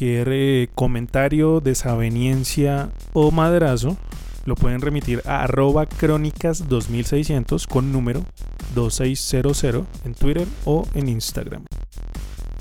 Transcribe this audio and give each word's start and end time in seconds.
cualquier 0.00 0.28
eh, 0.32 0.68
comentario, 0.74 1.60
desaveniencia 1.60 2.88
o 3.12 3.30
madrazo, 3.30 3.98
lo 4.46 4.54
pueden 4.54 4.80
remitir 4.80 5.22
a 5.26 5.42
arroba 5.42 5.84
crónicas 5.84 6.70
2600 6.70 7.66
con 7.66 7.92
número 7.92 8.24
2600 8.74 9.84
en 10.06 10.14
Twitter 10.14 10.48
o 10.64 10.88
en 10.94 11.10
Instagram. 11.10 11.66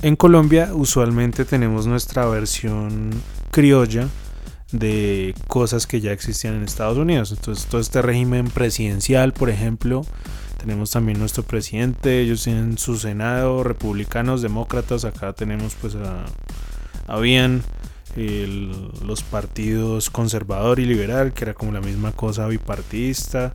En 0.01 0.17
Colombia 0.17 0.71
usualmente 0.73 1.45
tenemos 1.45 1.87
nuestra 1.87 2.25
versión 2.25 3.11
criolla 3.51 4.09
de 4.73 5.33
cosas 5.47 5.87
que 5.87 6.01
ya 6.01 6.11
existían 6.11 6.55
en 6.55 6.63
Estados 6.63 6.97
Unidos. 6.97 7.31
Entonces 7.31 7.67
todo 7.67 7.79
este 7.79 8.01
régimen 8.01 8.49
presidencial, 8.49 9.31
por 9.31 9.49
ejemplo, 9.49 10.01
tenemos 10.57 10.91
también 10.91 11.19
nuestro 11.19 11.43
presidente, 11.43 12.19
ellos 12.19 12.43
tienen 12.43 12.77
su 12.77 12.97
senado, 12.97 13.63
republicanos, 13.63 14.41
demócratas, 14.41 15.05
acá 15.05 15.31
tenemos 15.31 15.75
pues 15.79 15.95
a, 15.95 16.25
habían 17.09 17.63
los 18.15 19.23
partidos 19.23 20.09
conservador 20.09 20.79
y 20.79 20.85
liberal, 20.85 21.33
que 21.33 21.45
era 21.45 21.53
como 21.53 21.71
la 21.71 21.81
misma 21.81 22.11
cosa 22.11 22.47
bipartidista. 22.47 23.53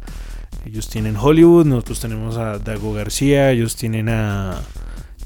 Ellos 0.65 0.89
tienen 0.89 1.17
Hollywood, 1.17 1.67
nosotros 1.67 2.01
tenemos 2.01 2.37
a 2.37 2.59
Dago 2.59 2.93
García, 2.95 3.51
ellos 3.51 3.77
tienen 3.77 4.09
a 4.09 4.61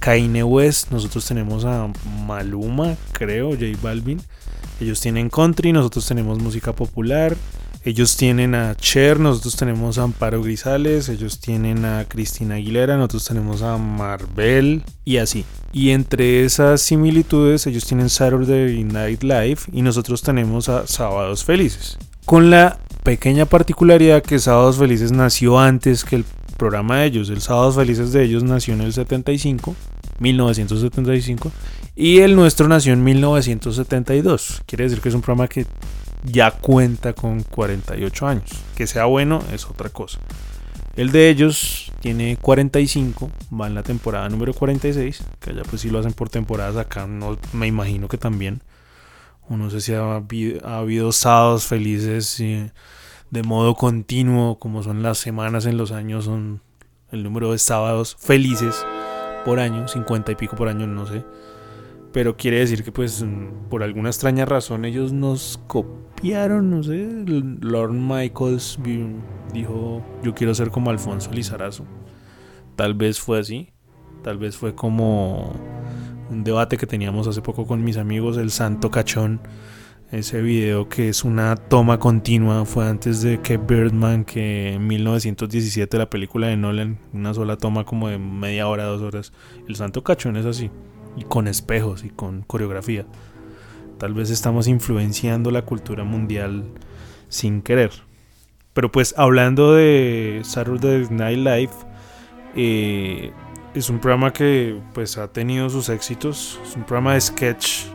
Kanye 0.01 0.43
West, 0.43 0.91
nosotros 0.91 1.25
tenemos 1.27 1.65
a 1.65 1.89
Maluma, 2.27 2.97
creo, 3.13 3.51
J 3.51 3.67
Balvin. 3.81 4.21
Ellos 4.81 5.01
tienen 5.01 5.29
country, 5.29 5.73
nosotros 5.73 6.07
tenemos 6.07 6.41
música 6.41 6.73
popular. 6.73 7.37
Ellos 7.85 8.17
tienen 8.17 8.55
a 8.55 8.75
Cher, 8.75 9.21
nosotros 9.21 9.57
tenemos 9.57 9.99
a 9.99 10.03
Amparo 10.03 10.43
Grisales, 10.43 11.09
ellos 11.09 11.41
tienen 11.41 11.85
a 11.85 12.05
Cristina 12.07 12.57
Aguilera, 12.57 12.97
nosotros 12.97 13.25
tenemos 13.25 13.63
a 13.63 13.77
Marvel 13.79 14.83
y 15.05 15.19
así. 15.19 15.45
Y 15.73 15.91
entre 15.91 16.45
esas 16.45 16.83
similitudes 16.83 17.67
ellos 17.67 17.85
tienen 17.85 18.11
Saturday 18.11 18.85
Night 18.85 19.23
Live 19.23 19.59
y 19.73 19.83
nosotros 19.83 20.23
tenemos 20.23 20.69
a 20.69 20.87
Sábados 20.87 21.45
Felices. 21.45 21.99
Con 22.25 22.51
la 22.51 22.79
pequeña 23.05 23.47
particularidad 23.47 24.23
que 24.23 24.39
Sábados 24.39 24.77
Felices 24.77 25.13
nació 25.13 25.59
antes 25.59 26.05
que 26.05 26.17
el 26.17 26.25
programa 26.59 26.99
de 26.99 27.07
ellos. 27.07 27.31
El 27.31 27.41
Sábados 27.41 27.77
Felices 27.77 28.13
de 28.13 28.25
ellos 28.25 28.43
nació 28.43 28.75
en 28.75 28.83
el 28.83 28.93
75, 28.93 29.75
1975, 30.19 31.51
y 31.97 32.19
el 32.19 32.37
nuestro 32.37 32.69
nació 32.69 32.93
en 32.93 33.03
1972. 33.03 34.63
Quiere 34.67 34.85
decir 34.85 35.01
que 35.01 35.09
es 35.09 35.15
un 35.15 35.23
programa 35.23 35.49
que 35.49 35.65
ya 36.25 36.51
cuenta 36.51 37.13
con 37.13 37.43
48 37.43 38.27
años. 38.27 38.51
Que 38.77 38.87
sea 38.87 39.05
bueno 39.07 39.43
es 39.53 39.67
otra 39.67 39.89
cosa. 39.89 40.21
El 40.97 41.13
de 41.13 41.31
ellos 41.31 41.93
tiene 42.01 42.37
45, 42.41 43.31
va 43.53 43.69
en 43.69 43.77
la 43.77 43.85
temporada 43.85 44.29
número 44.29 44.53
46, 44.53 45.23
que 45.39 45.51
allá 45.51 45.63
pues 45.63 45.83
si 45.83 45.91
lo 45.91 46.01
hacen 46.01 46.13
por 46.13 46.29
temporadas, 46.29 46.77
acá 46.77 47.07
no, 47.07 47.39
me 47.53 47.69
imagino 47.69 48.09
que 48.09 48.19
también. 48.19 48.63
O 49.49 49.57
no 49.57 49.71
sé 49.71 49.81
si 49.81 49.95
ha 49.95 50.17
habido, 50.17 51.13
sábados 51.13 51.67
felices 51.67 52.43
de 53.31 53.43
modo 53.45 53.77
continuo, 53.77 54.59
como 54.59 54.83
son 54.83 55.03
las 55.03 55.19
semanas 55.19 55.67
en 55.67 55.77
los 55.77 55.93
años, 55.93 56.25
son 56.25 56.63
el 57.13 57.23
número 57.23 57.53
de 57.53 57.59
sábados 57.59 58.17
felices 58.19 58.85
por 59.45 59.61
año, 59.61 59.87
50 59.89 60.33
y 60.33 60.35
pico 60.35 60.57
por 60.57 60.69
año, 60.69 60.87
no 60.87 61.07
sé. 61.07 61.23
Pero 62.19 62.37
quiere 62.37 62.59
decir 62.59 62.83
que 62.83 62.91
pues 62.91 63.25
por 63.71 63.85
alguna 63.85 64.09
extraña 64.09 64.45
razón 64.45 64.85
ellos 64.85 65.13
nos 65.13 65.61
copiaron, 65.69 66.69
no 66.69 66.83
sé. 66.83 67.07
Lord 67.61 67.93
Michaels 67.93 68.77
dijo, 69.55 70.05
yo 70.25 70.35
quiero 70.35 70.53
ser 70.53 70.73
como 70.73 70.91
Alfonso 70.91 71.31
Lizarazo. 71.31 71.85
Tal 72.75 72.95
vez 72.95 73.21
fue 73.21 73.39
así. 73.39 73.71
Tal 74.25 74.37
vez 74.37 74.57
fue 74.57 74.75
como 74.75 75.53
un 76.29 76.43
debate 76.43 76.77
que 76.77 76.89
teníamos 76.89 77.29
hace 77.29 77.41
poco 77.41 77.69
con 77.69 77.85
mis 77.85 77.97
amigos, 77.97 78.37
el 78.37 78.51
Santo 78.51 78.91
Cachón. 78.91 79.41
Ese 80.11 80.43
video 80.43 80.89
que 80.89 81.11
es 81.11 81.23
una 81.23 81.55
toma 81.55 82.01
continua 82.01 82.65
fue 82.65 82.89
antes 82.89 83.23
de 83.23 83.41
que 83.43 83.59
Birdman, 83.59 84.25
que 84.25 84.73
en 84.73 84.89
1917 84.89 85.97
la 85.97 86.11
película 86.11 86.49
de 86.49 86.57
Nolan, 86.57 86.99
una 87.13 87.33
sola 87.33 87.57
toma 87.57 87.85
como 87.85 88.09
de 88.09 88.19
media 88.19 88.67
hora, 88.67 88.87
dos 88.87 89.03
horas. 89.03 89.33
El 89.69 89.77
Santo 89.77 90.03
Cachón 90.03 90.37
es 90.37 90.47
así 90.47 90.69
y 91.17 91.25
con 91.25 91.49
espejos 91.49 92.05
y 92.05 92.11
con 92.11 92.43
coreografía. 92.43 93.07
Tal 93.99 94.15
vez 94.15 94.31
estamos 94.31 94.69
influenciando 94.69 95.51
la 95.51 95.63
cultura 95.63 96.05
mundial 96.05 96.65
sin 97.29 97.63
querer. 97.63 97.91
Pero 98.73 98.93
pues 98.93 99.15
hablando 99.17 99.75
de 99.75 100.41
Saturday 100.45 101.09
Night 101.11 101.39
Live, 101.39 101.73
eh, 102.55 103.33
es 103.75 103.91
un 103.91 103.99
programa 103.99 104.33
que 104.33 104.81
pues 104.95 105.19
ha 105.19 105.33
tenido 105.33 105.69
sus 105.69 105.89
éxitos. 105.89 106.61
Es 106.65 106.77
un 106.77 106.85
programa 106.85 107.15
de 107.15 107.21
sketch 107.21 107.87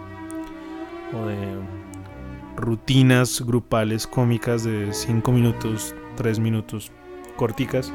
o 1.14 1.26
de 1.26 1.38
rutinas 2.58 3.42
grupales 3.42 4.08
cómicas 4.08 4.64
de 4.64 4.94
5 4.94 5.32
minutos, 5.32 5.96
3 6.18 6.40
minutos, 6.40 6.92
corticas. 7.38 7.94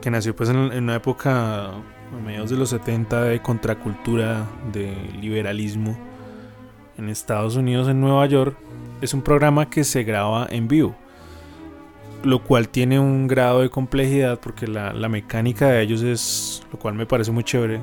Que 0.00 0.10
nació 0.10 0.34
pues 0.34 0.48
en 0.48 0.56
una 0.56 0.96
época 0.96 1.72
a 2.16 2.20
mediados 2.20 2.50
de 2.50 2.56
los 2.56 2.70
70 2.70 3.24
de 3.24 3.40
contracultura, 3.40 4.46
de 4.72 4.94
liberalismo 5.20 5.96
en 6.98 7.08
Estados 7.08 7.56
Unidos, 7.56 7.88
en 7.88 8.00
Nueva 8.00 8.26
York, 8.26 8.56
es 9.00 9.14
un 9.14 9.22
programa 9.22 9.68
que 9.68 9.84
se 9.84 10.04
graba 10.04 10.46
en 10.50 10.68
vivo, 10.68 10.94
lo 12.22 12.42
cual 12.42 12.68
tiene 12.68 13.00
un 13.00 13.26
grado 13.26 13.62
de 13.62 13.70
complejidad 13.70 14.38
porque 14.40 14.66
la, 14.66 14.92
mecánica 15.08 15.68
de 15.68 15.82
ellos 15.82 16.02
es, 16.02 16.62
lo 16.72 16.78
cual 16.78 16.94
me 16.94 17.06
parece 17.06 17.30
muy 17.30 17.44
chévere. 17.44 17.80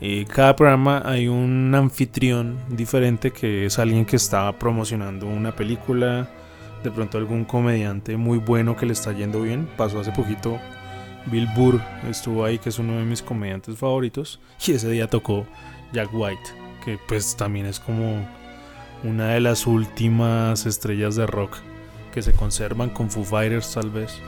Y 0.00 0.24
cada 0.26 0.54
programa 0.54 1.02
hay 1.04 1.26
un 1.26 1.74
anfitrión 1.74 2.56
diferente 2.68 3.32
que 3.32 3.66
es 3.66 3.78
alguien 3.80 4.04
que 4.04 4.16
está 4.16 4.56
promocionando 4.56 5.26
una 5.26 5.56
película, 5.56 6.30
de 6.84 6.90
pronto 6.92 7.18
algún 7.18 7.44
comediante 7.44 8.16
muy 8.16 8.38
bueno 8.38 8.76
que 8.76 8.86
le 8.86 8.92
está 8.92 9.12
yendo 9.12 9.42
bien. 9.42 9.68
Pasó 9.76 9.98
hace 9.98 10.12
poquito 10.12 10.58
Bill 11.26 11.48
Burr 11.54 11.80
estuvo 12.08 12.44
ahí, 12.44 12.58
que 12.58 12.68
es 12.68 12.78
uno 12.78 12.98
de 12.98 13.04
mis 13.04 13.22
comediantes 13.22 13.76
favoritos. 13.76 14.40
Y 14.66 14.72
ese 14.72 14.90
día 14.90 15.08
tocó 15.08 15.46
Jack 15.92 16.10
White, 16.12 16.50
que 16.84 16.98
pues 17.08 17.36
también 17.36 17.66
es 17.66 17.80
como 17.80 18.26
una 19.04 19.28
de 19.28 19.40
las 19.40 19.66
últimas 19.66 20.66
estrellas 20.66 21.16
de 21.16 21.26
rock 21.26 21.58
que 22.12 22.22
se 22.22 22.32
conservan 22.32 22.90
con 22.90 23.10
Foo 23.10 23.24
Fighters 23.24 23.72
tal 23.72 23.90
vez. 23.90 24.20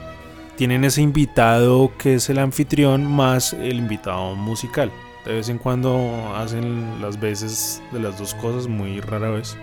Tienen 0.56 0.84
ese 0.84 1.00
invitado 1.00 1.92
que 1.96 2.16
es 2.16 2.28
el 2.28 2.38
anfitrión 2.38 3.06
más 3.06 3.54
el 3.54 3.78
invitado 3.78 4.34
musical. 4.36 4.92
De 5.24 5.34
vez 5.34 5.48
en 5.48 5.58
cuando 5.58 6.34
hacen 6.36 7.00
las 7.00 7.18
veces 7.20 7.82
de 7.92 8.00
las 8.00 8.18
dos 8.18 8.34
cosas, 8.34 8.68
muy 8.68 9.00
rara 9.00 9.30
vez. 9.30 9.56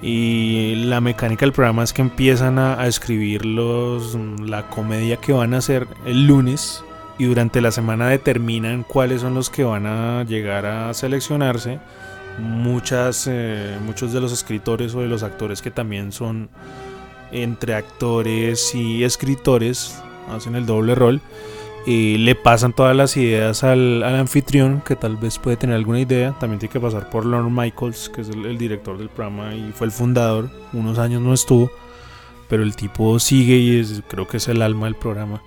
Y 0.00 0.76
la 0.76 1.00
mecánica 1.00 1.44
del 1.44 1.52
programa 1.52 1.82
es 1.82 1.92
que 1.92 2.02
empiezan 2.02 2.58
a, 2.58 2.86
escribir 2.86 3.44
los, 3.44 4.16
la 4.40 4.68
comedia 4.68 5.16
que 5.16 5.32
van 5.32 5.54
a 5.54 5.58
hacer 5.58 5.88
el 6.06 6.26
lunes 6.26 6.84
y 7.18 7.24
durante 7.24 7.60
la 7.60 7.72
semana 7.72 8.08
determinan 8.08 8.84
cuáles 8.84 9.22
son 9.22 9.34
los 9.34 9.50
que 9.50 9.64
van 9.64 9.86
a 9.86 10.22
llegar 10.22 10.66
a 10.66 10.94
seleccionarse. 10.94 11.80
Muchas, 12.38 13.26
eh, 13.28 13.76
muchos 13.84 14.12
de 14.12 14.20
los 14.20 14.32
escritores 14.32 14.94
o 14.94 15.00
de 15.00 15.08
los 15.08 15.24
actores 15.24 15.60
que 15.60 15.72
también 15.72 16.12
son 16.12 16.48
entre 17.32 17.74
actores 17.74 18.74
y 18.74 19.02
escritores 19.02 20.00
hacen 20.30 20.54
el 20.54 20.64
doble 20.64 20.94
rol 20.94 21.20
le 21.90 22.34
pasan 22.34 22.72
todas 22.72 22.94
las 22.94 23.16
ideas 23.16 23.64
al, 23.64 24.02
anfitrión, 24.02 24.82
que 24.84 24.96
tal 24.96 25.16
vez 25.16 25.38
puede 25.38 25.56
tener 25.56 25.76
alguna 25.76 26.00
idea. 26.00 26.34
También 26.38 26.58
tiene 26.58 26.72
que 26.72 26.80
pasar 26.80 27.08
por 27.08 27.24
Lorne 27.24 27.50
Michaels, 27.50 28.10
que 28.10 28.20
es 28.20 28.28
el, 28.28 28.58
director 28.58 28.98
del 28.98 29.08
programa 29.08 29.54
y 29.54 29.72
fue 29.72 29.86
el 29.86 29.92
fundador. 29.92 30.50
Unos 30.72 30.98
años 30.98 31.22
no 31.22 31.32
estuvo, 31.32 31.70
pero 32.48 32.62
el 32.62 32.76
tipo 32.76 33.18
sigue 33.18 33.56
y 33.56 34.02
creo 34.08 34.28
que 34.28 34.36
es 34.36 34.48
el 34.48 34.62
alma 34.62 34.86
del 34.86 34.96
programa. 34.96 35.42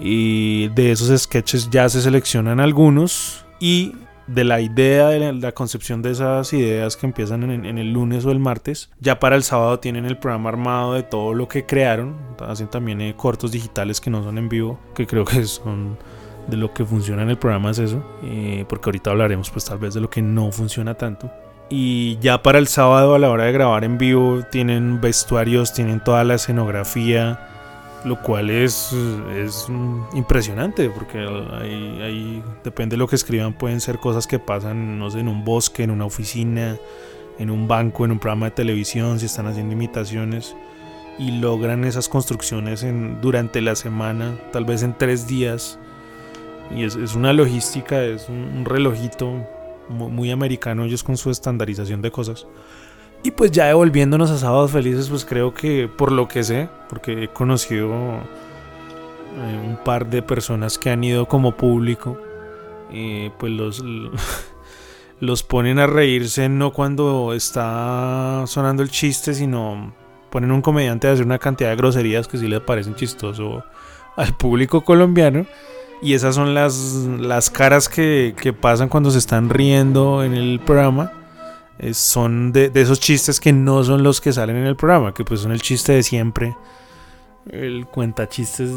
Y 0.00 0.68
de 0.68 0.90
esos 0.90 1.16
sketches 1.20 1.70
ya 1.70 1.88
se 1.88 2.02
seleccionan 2.02 2.58
algunos 2.58 3.44
y 3.60 3.94
de 4.26 4.44
la 4.44 4.60
idea, 4.60 5.08
de 5.08 5.32
la, 5.32 5.52
concepción 5.52 6.02
de 6.02 6.12
esas 6.12 6.52
ideas 6.52 6.96
que 6.96 7.06
empiezan 7.06 7.50
en, 7.50 7.78
el 7.78 7.92
lunes 7.92 8.24
o 8.24 8.30
el 8.30 8.38
martes. 8.38 8.90
Ya 9.00 9.18
para 9.18 9.36
el 9.36 9.42
sábado 9.42 9.78
tienen 9.80 10.06
el 10.06 10.18
programa 10.18 10.48
armado 10.48 10.94
de 10.94 11.02
todo 11.02 11.34
lo 11.34 11.48
que 11.48 11.66
crearon. 11.66 12.16
Hacen 12.38 12.68
también 12.68 13.00
eh, 13.00 13.14
cortos 13.16 13.52
digitales 13.52 14.00
que 14.00 14.10
no 14.10 14.22
son 14.22 14.38
en 14.38 14.48
vivo, 14.48 14.78
que 14.94 15.06
creo 15.06 15.24
que 15.24 15.44
son 15.44 15.98
de 16.48 16.56
lo 16.56 16.74
que 16.74 16.84
funciona 16.84 17.22
en 17.22 17.30
el 17.30 17.38
programa 17.38 17.70
es 17.70 17.78
eso. 17.78 18.04
Eh, 18.22 18.64
porque 18.68 18.88
ahorita 18.88 19.10
hablaremos 19.10 19.50
pues 19.50 19.64
tal 19.64 19.78
vez 19.78 19.94
de 19.94 20.00
lo 20.00 20.10
que 20.10 20.22
no 20.22 20.50
funciona 20.52 20.94
tanto. 20.94 21.30
Y 21.70 22.18
ya 22.18 22.42
para 22.42 22.58
el 22.58 22.68
sábado 22.68 23.14
a 23.14 23.18
la 23.18 23.30
hora 23.30 23.44
de 23.44 23.52
grabar 23.52 23.84
en 23.84 23.96
vivo 23.98 24.42
tienen 24.50 25.00
vestuarios, 25.00 25.72
tienen 25.72 26.02
toda 26.02 26.22
la 26.24 26.34
escenografía 26.34 27.53
lo 28.04 28.20
cual 28.20 28.50
es, 28.50 28.92
es 29.34 29.66
impresionante 30.14 30.90
porque 30.90 31.18
ahí, 31.20 32.42
depende 32.62 32.94
de 32.94 32.98
lo 32.98 33.08
que 33.08 33.16
escriban 33.16 33.54
pueden 33.54 33.80
ser 33.80 33.98
cosas 33.98 34.26
que 34.26 34.38
pasan 34.38 34.98
no 34.98 35.10
sé 35.10 35.20
en 35.20 35.28
un 35.28 35.44
bosque 35.44 35.82
en 35.84 35.90
una 35.90 36.04
oficina 36.04 36.76
en 37.38 37.50
un 37.50 37.66
banco 37.66 38.04
en 38.04 38.12
un 38.12 38.18
programa 38.18 38.46
de 38.46 38.52
televisión 38.52 39.18
si 39.18 39.26
están 39.26 39.46
haciendo 39.46 39.72
imitaciones 39.72 40.54
y 41.18 41.30
logran 41.38 41.84
esas 41.84 42.08
construcciones 42.08 42.82
en, 42.82 43.20
durante 43.20 43.60
la 43.60 43.74
semana 43.74 44.34
tal 44.52 44.64
vez 44.64 44.82
en 44.82 44.96
tres 44.96 45.26
días 45.26 45.78
y 46.70 46.84
es, 46.84 47.14
una 47.14 47.32
logística 47.32 48.02
es 48.04 48.28
un, 48.28 48.64
relojito 48.64 49.46
muy, 49.88 50.30
americano 50.30 50.84
ellos 50.84 51.02
con 51.02 51.16
su 51.16 51.30
estandarización 51.30 52.00
de 52.00 52.10
cosas. 52.10 52.46
Y 53.24 53.30
pues 53.30 53.50
ya 53.52 53.64
devolviéndonos 53.64 54.30
a 54.30 54.36
Sábados 54.36 54.70
Felices, 54.70 55.08
pues 55.08 55.24
creo 55.24 55.54
que 55.54 55.88
por 55.88 56.12
lo 56.12 56.28
que 56.28 56.44
sé, 56.44 56.68
porque 56.90 57.24
he 57.24 57.28
conocido 57.28 57.90
eh, 57.90 59.62
un 59.66 59.78
par 59.82 60.10
de 60.10 60.20
personas 60.20 60.78
que 60.78 60.90
han 60.90 61.02
ido 61.02 61.26
como 61.26 61.56
público, 61.56 62.18
eh, 62.92 63.30
pues 63.38 63.50
los, 63.50 63.82
los 65.20 65.42
ponen 65.42 65.78
a 65.78 65.86
reírse 65.86 66.50
no 66.50 66.74
cuando 66.74 67.32
está 67.32 68.44
sonando 68.46 68.82
el 68.82 68.90
chiste, 68.90 69.32
sino 69.32 69.94
ponen 70.28 70.52
un 70.52 70.60
comediante 70.60 71.08
a 71.08 71.12
hacer 71.12 71.24
una 71.24 71.38
cantidad 71.38 71.70
de 71.70 71.76
groserías 71.76 72.28
que 72.28 72.36
sí 72.36 72.46
le 72.46 72.60
parecen 72.60 72.94
chistoso 72.94 73.64
al 74.16 74.36
público 74.36 74.84
colombiano. 74.84 75.46
Y 76.02 76.12
esas 76.12 76.34
son 76.34 76.52
las, 76.52 76.76
las 77.18 77.48
caras 77.48 77.88
que, 77.88 78.34
que 78.38 78.52
pasan 78.52 78.90
cuando 78.90 79.10
se 79.10 79.16
están 79.16 79.48
riendo 79.48 80.22
en 80.22 80.34
el 80.34 80.60
programa 80.60 81.23
son 81.92 82.52
de, 82.52 82.70
esos 82.74 83.00
chistes 83.00 83.40
que 83.40 83.52
no 83.52 83.82
son 83.84 84.02
los 84.02 84.20
que 84.20 84.32
salen 84.32 84.56
en 84.56 84.66
el 84.66 84.76
programa, 84.76 85.12
que 85.12 85.24
pues 85.24 85.40
son 85.40 85.52
el 85.52 85.60
chiste 85.60 85.92
de 85.92 86.02
siempre. 86.02 86.56
El 87.50 87.86
cuenta 87.86 88.28
chistes, 88.28 88.70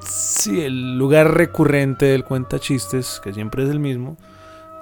sí, 0.00 0.60
el 0.60 0.98
lugar 0.98 1.34
recurrente 1.34 2.06
del 2.06 2.24
cuenta 2.24 2.58
chistes, 2.58 3.20
que 3.22 3.32
siempre 3.32 3.64
es 3.64 3.70
el 3.70 3.80
mismo. 3.80 4.16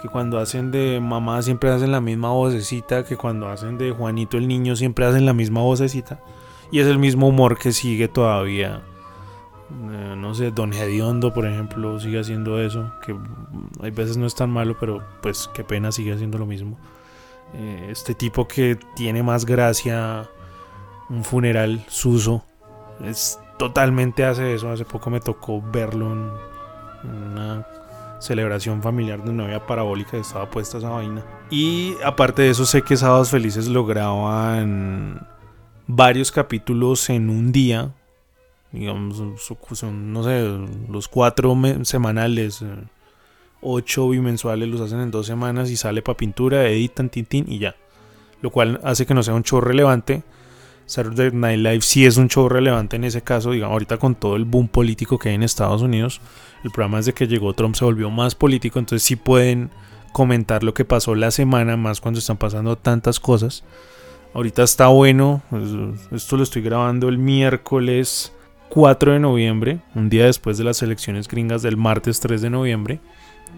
Que 0.03 0.09
cuando 0.09 0.39
hacen 0.39 0.71
de 0.71 1.01
mamá 1.01 1.41
siempre 1.43 1.71
hacen 1.71 1.91
la 1.91 2.01
misma 2.01 2.31
vocecita, 2.31 3.05
que 3.05 3.17
cuando 3.17 3.49
hacen 3.49 3.79
de 3.79 3.93
Juanito 3.93 4.37
el 4.37 4.47
niño 4.47 4.77
siempre 4.77 5.07
hacen 5.07 5.25
la 5.25 5.33
misma 5.33 5.63
vocecita. 5.63 6.21
Y 6.71 6.81
es 6.81 6.87
el 6.87 6.99
mismo 6.99 7.29
humor 7.29 7.57
que 7.57 7.73
sigue 7.73 8.09
todavía. 8.09 8.83
Eh, 9.71 10.15
no 10.17 10.35
sé, 10.35 10.51
Don 10.51 10.73
Hediondo, 10.73 11.33
por 11.33 11.47
ejemplo, 11.47 11.99
sigue 11.99 12.21
haciendo 12.21 12.61
eso. 12.61 12.93
Que 13.05 13.17
hay 13.81 13.91
veces 13.91 14.17
no 14.17 14.27
es 14.27 14.35
tan 14.35 14.51
malo, 14.51 14.77
pero 14.79 15.03
pues 15.23 15.49
qué 15.55 15.65
pena 15.65 15.93
sigue 15.93 16.13
haciendo 16.13 16.37
lo 16.37 16.47
mismo. 16.47 16.79
Eh, 17.55 17.89
este 17.91 18.15
tipo 18.15 18.49
que 18.49 18.79
tiene 18.97 19.23
más 19.23 19.45
gracia, 19.45 20.29
un 21.09 21.25
funeral, 21.25 21.85
Suso, 21.89 22.45
es 23.05 23.39
totalmente 23.59 24.25
hace 24.25 24.55
eso. 24.55 24.71
Hace 24.71 24.85
poco 24.85 25.11
me 25.11 25.21
tocó 25.21 25.63
verlo 25.63 26.13
en 26.13 26.31
una 27.11 27.67
celebración 28.19 28.83
familiar 28.83 29.23
de 29.23 29.33
novia 29.33 29.67
parabólica 29.67 30.17
estaba 30.17 30.51
puesta 30.51 30.79
esa 30.79 30.89
vaina. 30.89 31.25
Y 31.51 31.95
aparte 32.05 32.43
de 32.43 32.51
eso 32.51 32.65
sé 32.65 32.83
que 32.83 32.97
Sábados 32.97 33.31
Felices 33.31 33.69
lograban 33.69 35.27
varios 35.87 36.33
capítulos 36.33 37.09
en 37.11 37.29
un 37.29 37.53
día. 37.53 37.93
Digamos, 38.73 39.23
son, 39.39 40.13
no 40.13 40.25
sé, 40.25 40.43
los 40.89 41.07
cuatro 41.07 41.57
semanales. 41.83 42.65
Eh, 43.65 43.67
ocho 43.67 44.09
bimensuales 44.09 44.69
los 44.69 44.81
hacen 44.81 45.01
en 45.01 45.11
dos 45.11 45.27
semanas 45.27 45.71
y 45.71 45.77
sale 45.77 46.03
para 46.03 46.17
pintura, 46.17 46.69
editan, 46.69 47.09
tintín 47.09 47.47
y 47.49 47.59
ya. 47.59 47.77
Lo 48.41 48.51
cual 48.51 48.81
hace 48.85 49.07
que 49.07 49.15
no 49.15 49.23
sea 49.23 49.35
un 49.35 49.43
show 49.43 49.61
relevante. 49.61 50.23
Saturday 50.87 51.31
Night 51.33 51.61
Live 51.61 51.81
sí 51.81 52.05
es 52.05 52.19
un 52.19 52.29
show 52.29 52.47
relevante 52.49 52.97
en 52.97 53.05
ese 53.05 53.23
caso, 53.23 53.53
digamos, 53.53 53.73
ahorita 53.73 53.97
con 53.97 54.15
todo 54.15 54.37
el 54.37 54.45
boom 54.45 54.69
político 54.69 55.19
que 55.19 55.31
hay 55.31 55.35
en 55.35 55.43
Estados 55.43 55.81
Unidos. 55.81 56.21
El 56.63 56.71
problema 56.71 56.99
es 56.99 57.07
de 57.07 57.15
que 57.15 57.27
llegó 57.27 57.55
Trump 57.55 57.75
se 57.75 57.87
volvió 57.87 58.11
más 58.11 58.35
político, 58.35 58.79
entonces 58.79 59.03
sí 59.03 59.17
pueden 59.17 59.71
comentar 60.13 60.63
lo 60.63 60.75
que 60.75 60.85
pasó 60.85 61.15
la 61.15 61.31
semana, 61.31 61.79
más 61.79 62.03
cuando 62.03 62.21
están 62.21 62.37
pasando 62.37 62.77
tantas 62.77 63.19
cosas. 63.19 63.65
Ahorita 64.35 64.63
está 64.63 64.89
bueno, 64.89 65.43
esto 66.11 66.37
lo 66.37 66.43
estoy 66.43 66.61
grabando 66.61 67.09
el 67.09 67.19
miércoles 67.19 68.33
4 68.69 69.13
de 69.13 69.21
noviembre, 69.21 69.81
un 69.95 70.11
día 70.11 70.27
después 70.27 70.59
de 70.59 70.65
las 70.65 70.83
elecciones 70.83 71.29
gringas 71.29 71.63
del 71.63 71.77
martes 71.77 72.21
3 72.21 72.43
de 72.43 72.51
noviembre. 72.51 73.01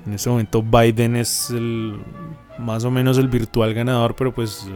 En 0.07 0.15
este 0.15 0.31
momento 0.31 0.63
Biden 0.63 1.17
es 1.17 1.51
el, 1.51 2.01
más 2.59 2.85
o 2.85 2.91
menos 2.91 3.19
el 3.19 3.29
virtual 3.29 3.75
ganador, 3.75 4.15
pero 4.15 4.33
pues 4.33 4.67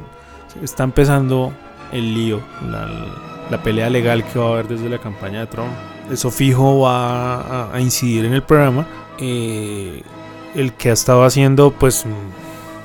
está 0.63 0.83
empezando 0.83 1.53
el 1.93 2.15
lío, 2.15 2.41
la, 2.69 3.63
pelea 3.63 3.89
legal 3.91 4.25
que 4.25 4.39
va 4.39 4.47
a 4.47 4.53
haber 4.53 4.69
desde 4.69 4.89
la 4.89 4.99
campaña 4.99 5.41
de 5.41 5.47
Trump. 5.47 5.71
Eso 6.11 6.31
fijo 6.31 6.81
va 6.81 7.73
a, 7.73 7.81
incidir 7.81 8.25
en 8.25 8.35
el 8.35 8.43
programa. 8.43 8.87
Eh, 9.19 10.03
el 10.57 10.73
que 10.73 10.91
ha 10.91 10.95
estado 10.95 11.25
haciendo 11.25 11.71
pues 11.71 12.05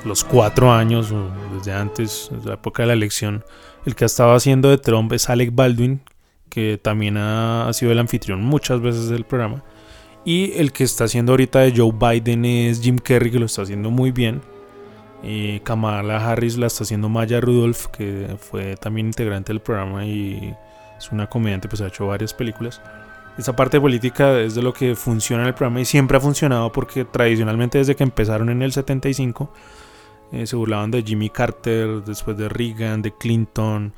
los 0.04 0.22
cuatro 0.22 0.72
años 0.72 1.12
desde 1.56 1.72
antes, 1.72 2.28
desde 2.30 2.48
la 2.48 2.54
época 2.54 2.84
de 2.84 2.88
la 2.88 2.92
elección, 2.92 3.44
el 3.86 3.96
que 3.96 4.04
ha 4.04 4.06
estado 4.06 4.34
haciendo 4.34 4.70
de 4.70 4.78
Trump 4.78 5.12
es 5.12 5.28
Alec 5.28 5.50
Baldwin, 5.52 6.00
que 6.48 6.78
también 6.80 7.16
ha 7.16 7.68
sido 7.72 7.90
el 7.90 7.98
anfitrión 7.98 8.40
muchas 8.42 8.80
veces 8.80 9.08
del 9.08 9.24
programa. 9.24 9.64
Y 10.26 10.58
el 10.58 10.72
que 10.72 10.82
está 10.82 11.04
haciendo 11.04 11.32
ahorita 11.32 11.60
de 11.60 11.72
Joe 11.74 11.92
Biden 11.92 12.44
es 12.44 12.82
Jim 12.82 12.98
Carrey, 12.98 13.30
que 13.30 13.38
lo 13.38 13.46
está 13.46 13.62
haciendo 13.62 13.92
muy 13.92 14.10
bien. 14.10 14.42
Kamala 15.62 16.18
Harris 16.30 16.58
la 16.58 16.66
está 16.66 16.82
haciendo 16.82 17.08
Maya 17.08 17.40
Rudolph, 17.40 17.86
que 17.86 18.36
fue 18.38 18.76
también 18.76 19.06
integrante 19.06 19.52
del 19.52 19.60
programa 19.60 20.04
y 20.04 20.52
es 20.98 21.12
una 21.12 21.28
comediante, 21.28 21.68
pues 21.68 21.80
ha 21.80 21.86
hecho 21.86 22.08
varias 22.08 22.34
películas. 22.34 22.82
Esa 23.38 23.54
parte 23.54 23.80
política 23.80 24.40
es 24.40 24.56
de 24.56 24.62
lo 24.62 24.72
que 24.72 24.96
funciona 24.96 25.44
en 25.44 25.48
el 25.48 25.54
programa 25.54 25.80
y 25.80 25.84
siempre 25.84 26.16
ha 26.16 26.20
funcionado 26.20 26.72
porque 26.72 27.04
tradicionalmente 27.04 27.78
desde 27.78 27.94
que 27.94 28.02
empezaron 28.02 28.48
en 28.50 28.62
el 28.62 28.72
75 28.72 29.52
eh, 30.32 30.46
se 30.46 30.56
burlaban 30.56 30.90
de 30.90 31.04
Jimmy 31.04 31.30
Carter, 31.30 32.02
después 32.04 32.36
de 32.36 32.48
Reagan, 32.48 33.00
de 33.00 33.14
Clinton. 33.14 33.92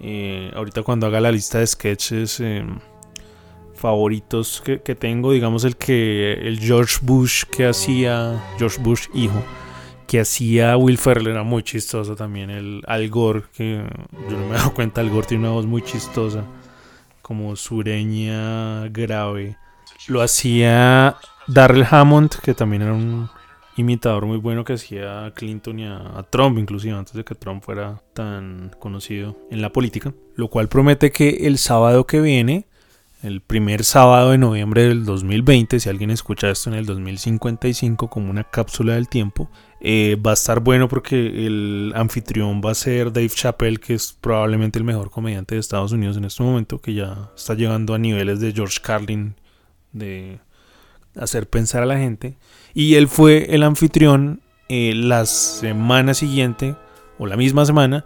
Eh, 0.00 0.52
ahorita 0.54 0.82
cuando 0.82 1.06
haga 1.06 1.20
la 1.20 1.32
lista 1.32 1.58
de 1.58 1.66
sketches... 1.66 2.42
Favoritos 3.76 4.62
que, 4.62 4.94
tengo, 4.94 5.32
digamos 5.32 5.64
el 5.64 5.76
que 5.76 6.32
el 6.32 6.58
George 6.58 6.98
Bush 7.02 7.44
que 7.44 7.66
hacía, 7.66 8.42
George 8.58 8.80
Bush 8.80 9.08
hijo, 9.14 9.42
que 10.06 10.20
hacía 10.20 10.76
Will 10.76 10.98
Ferrell 10.98 11.28
era 11.28 11.42
muy 11.42 11.62
chistoso 11.62 12.16
también, 12.16 12.50
el 12.50 12.82
Al 12.86 13.08
Gore, 13.08 13.44
que 13.52 13.84
yo 14.30 14.36
no 14.36 14.46
me 14.46 14.54
he 14.54 14.58
dado 14.58 14.74
cuenta, 14.74 15.00
Al 15.00 15.10
Gore 15.10 15.26
tiene 15.26 15.44
una 15.44 15.52
voz 15.52 15.66
muy 15.66 15.82
chistosa, 15.82 16.44
como 17.22 17.56
sureña 17.56 18.88
grave. 18.88 19.56
Lo 20.08 20.22
hacía 20.22 21.16
Darrell 21.46 21.86
Hammond, 21.90 22.30
que 22.42 22.54
también 22.54 22.82
era 22.82 22.92
un 22.92 23.28
imitador 23.76 24.26
muy 24.26 24.38
bueno 24.38 24.64
que 24.64 24.74
hacía 24.74 25.26
a 25.26 25.30
Clinton 25.32 25.78
y 25.78 25.86
a, 25.86 26.24
Trump, 26.30 26.58
inclusive 26.58 26.96
antes 26.96 27.14
de 27.14 27.24
que 27.24 27.34
Trump 27.34 27.62
fuera 27.62 28.00
tan 28.14 28.74
conocido 28.78 29.36
en 29.50 29.60
la 29.62 29.70
política. 29.70 30.14
Lo 30.34 30.48
cual 30.48 30.68
promete 30.68 31.10
que 31.10 31.46
el 31.46 31.58
sábado 31.58 32.06
que 32.06 32.20
viene 32.20 32.66
el 33.26 33.40
primer 33.40 33.84
sábado 33.84 34.30
de 34.30 34.38
noviembre 34.38 34.84
del 34.84 35.04
2020, 35.04 35.80
si 35.80 35.88
alguien 35.88 36.10
escucha 36.10 36.50
esto 36.50 36.70
en 36.70 36.76
el 36.76 36.86
2055 36.86 38.08
como 38.08 38.30
una 38.30 38.44
cápsula 38.44 38.94
del 38.94 39.08
tiempo, 39.08 39.50
eh, 39.80 40.16
va 40.16 40.30
a 40.30 40.34
estar 40.34 40.60
bueno 40.60 40.88
porque 40.88 41.46
el 41.46 41.92
anfitrión 41.94 42.60
va 42.64 42.70
a 42.70 42.74
ser 42.74 43.12
Dave 43.12 43.28
Chappelle, 43.28 43.78
que 43.78 43.94
es 43.94 44.12
probablemente 44.12 44.78
el 44.78 44.84
mejor 44.84 45.10
comediante 45.10 45.54
de 45.54 45.60
Estados 45.60 45.92
Unidos 45.92 46.16
en 46.16 46.24
este 46.24 46.42
momento, 46.42 46.80
que 46.80 46.94
ya 46.94 47.30
está 47.36 47.54
llegando 47.54 47.94
a 47.94 47.98
niveles 47.98 48.40
de 48.40 48.52
George 48.52 48.78
Carlin, 48.82 49.34
de 49.92 50.38
hacer 51.16 51.48
pensar 51.48 51.82
a 51.82 51.86
la 51.86 51.98
gente. 51.98 52.36
Y 52.74 52.94
él 52.94 53.08
fue 53.08 53.54
el 53.54 53.62
anfitrión 53.62 54.40
eh, 54.68 54.92
la 54.94 55.26
semana 55.26 56.14
siguiente, 56.14 56.76
o 57.18 57.26
la 57.26 57.36
misma 57.36 57.64
semana, 57.64 58.04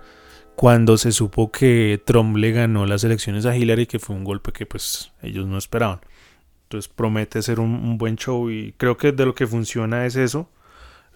cuando 0.61 0.99
se 0.99 1.11
supo 1.11 1.51
que 1.51 2.03
Trump 2.05 2.37
le 2.37 2.53
ganó 2.53 2.85
las 2.85 3.03
elecciones 3.03 3.47
a 3.47 3.57
Hillary, 3.57 3.87
que 3.87 3.99
fue 3.99 4.15
un 4.15 4.25
golpe 4.25 4.53
que 4.53 4.67
pues 4.67 5.11
ellos 5.23 5.47
no 5.47 5.57
esperaban. 5.57 6.01
Entonces 6.65 6.93
promete 6.95 7.41
ser 7.41 7.61
un, 7.61 7.97
buen 7.97 8.17
show 8.17 8.51
y 8.51 8.75
creo 8.77 8.99
que 8.99 9.13
de 9.13 9.25
lo 9.25 9.35
que 9.35 9.47
funciona 9.47 10.05
es 10.05 10.17
eso, 10.17 10.51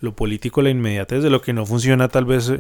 lo 0.01 0.17
político, 0.17 0.63
la 0.63 0.71
inmediatez, 0.71 1.23
de 1.23 1.29
lo 1.29 1.43
que 1.43 1.53
no 1.53 1.67
funciona 1.67 2.09
tal 2.09 2.25
vez 2.25 2.55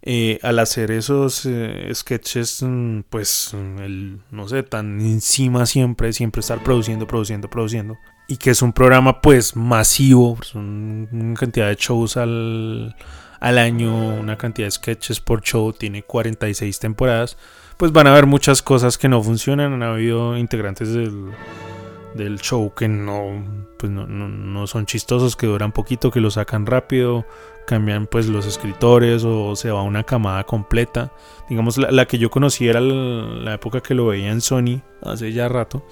eh, 0.00 0.38
al 0.42 0.58
hacer 0.58 0.90
esos 0.90 1.44
eh, 1.44 1.90
sketches, 1.92 2.62
mm, 2.62 3.00
pues 3.10 3.52
el, 3.52 4.20
no 4.30 4.48
sé, 4.48 4.62
tan 4.62 4.98
encima 5.02 5.66
siempre, 5.66 6.14
siempre 6.14 6.40
estar 6.40 6.62
produciendo, 6.62 7.06
produciendo, 7.06 7.50
produciendo. 7.50 7.98
Y 8.26 8.38
que 8.38 8.52
es 8.52 8.62
un 8.62 8.72
programa 8.72 9.20
pues 9.20 9.54
masivo, 9.54 10.38
son 10.42 11.10
una 11.12 11.34
cantidad 11.34 11.68
de 11.68 11.74
shows 11.74 12.16
al 12.16 12.96
al 13.40 13.58
año, 13.58 13.94
una 13.94 14.36
cantidad 14.36 14.66
de 14.66 14.70
sketches 14.70 15.20
por 15.20 15.42
show, 15.42 15.72
tiene 15.72 16.02
46 16.02 16.78
temporadas, 16.78 17.36
pues 17.76 17.92
van 17.92 18.06
a 18.06 18.12
haber 18.12 18.26
muchas 18.26 18.62
cosas 18.62 18.98
que 18.98 19.08
no 19.08 19.22
funcionan. 19.22 19.72
Han 19.72 19.82
habido 19.82 20.36
integrantes 20.36 20.92
del, 20.92 22.40
show 22.40 22.72
que 22.74 22.88
no, 22.88 23.44
pues 23.78 23.92
no, 23.92 24.06
no, 24.06 24.66
son 24.66 24.86
chistosos, 24.86 25.36
que 25.36 25.46
duran 25.46 25.72
poquito, 25.72 26.10
que 26.10 26.20
lo 26.20 26.30
sacan 26.30 26.64
rápido, 26.66 27.26
cambian 27.66 28.06
pues 28.06 28.26
los 28.26 28.46
escritores 28.46 29.24
o 29.24 29.54
se 29.56 29.70
va 29.70 29.82
una 29.82 30.04
camada 30.04 30.44
completa. 30.44 31.12
Digamos, 31.48 31.76
la, 31.76 32.06
que 32.06 32.18
yo 32.18 32.30
conocí 32.30 32.68
era 32.68 32.80
la, 32.80 33.54
época 33.54 33.82
que 33.82 33.94
lo 33.94 34.06
veía 34.06 34.30
en 34.30 34.40
Sony, 34.40 34.80
hace 35.02 35.32
ya 35.32 35.48
rato, 35.48 35.84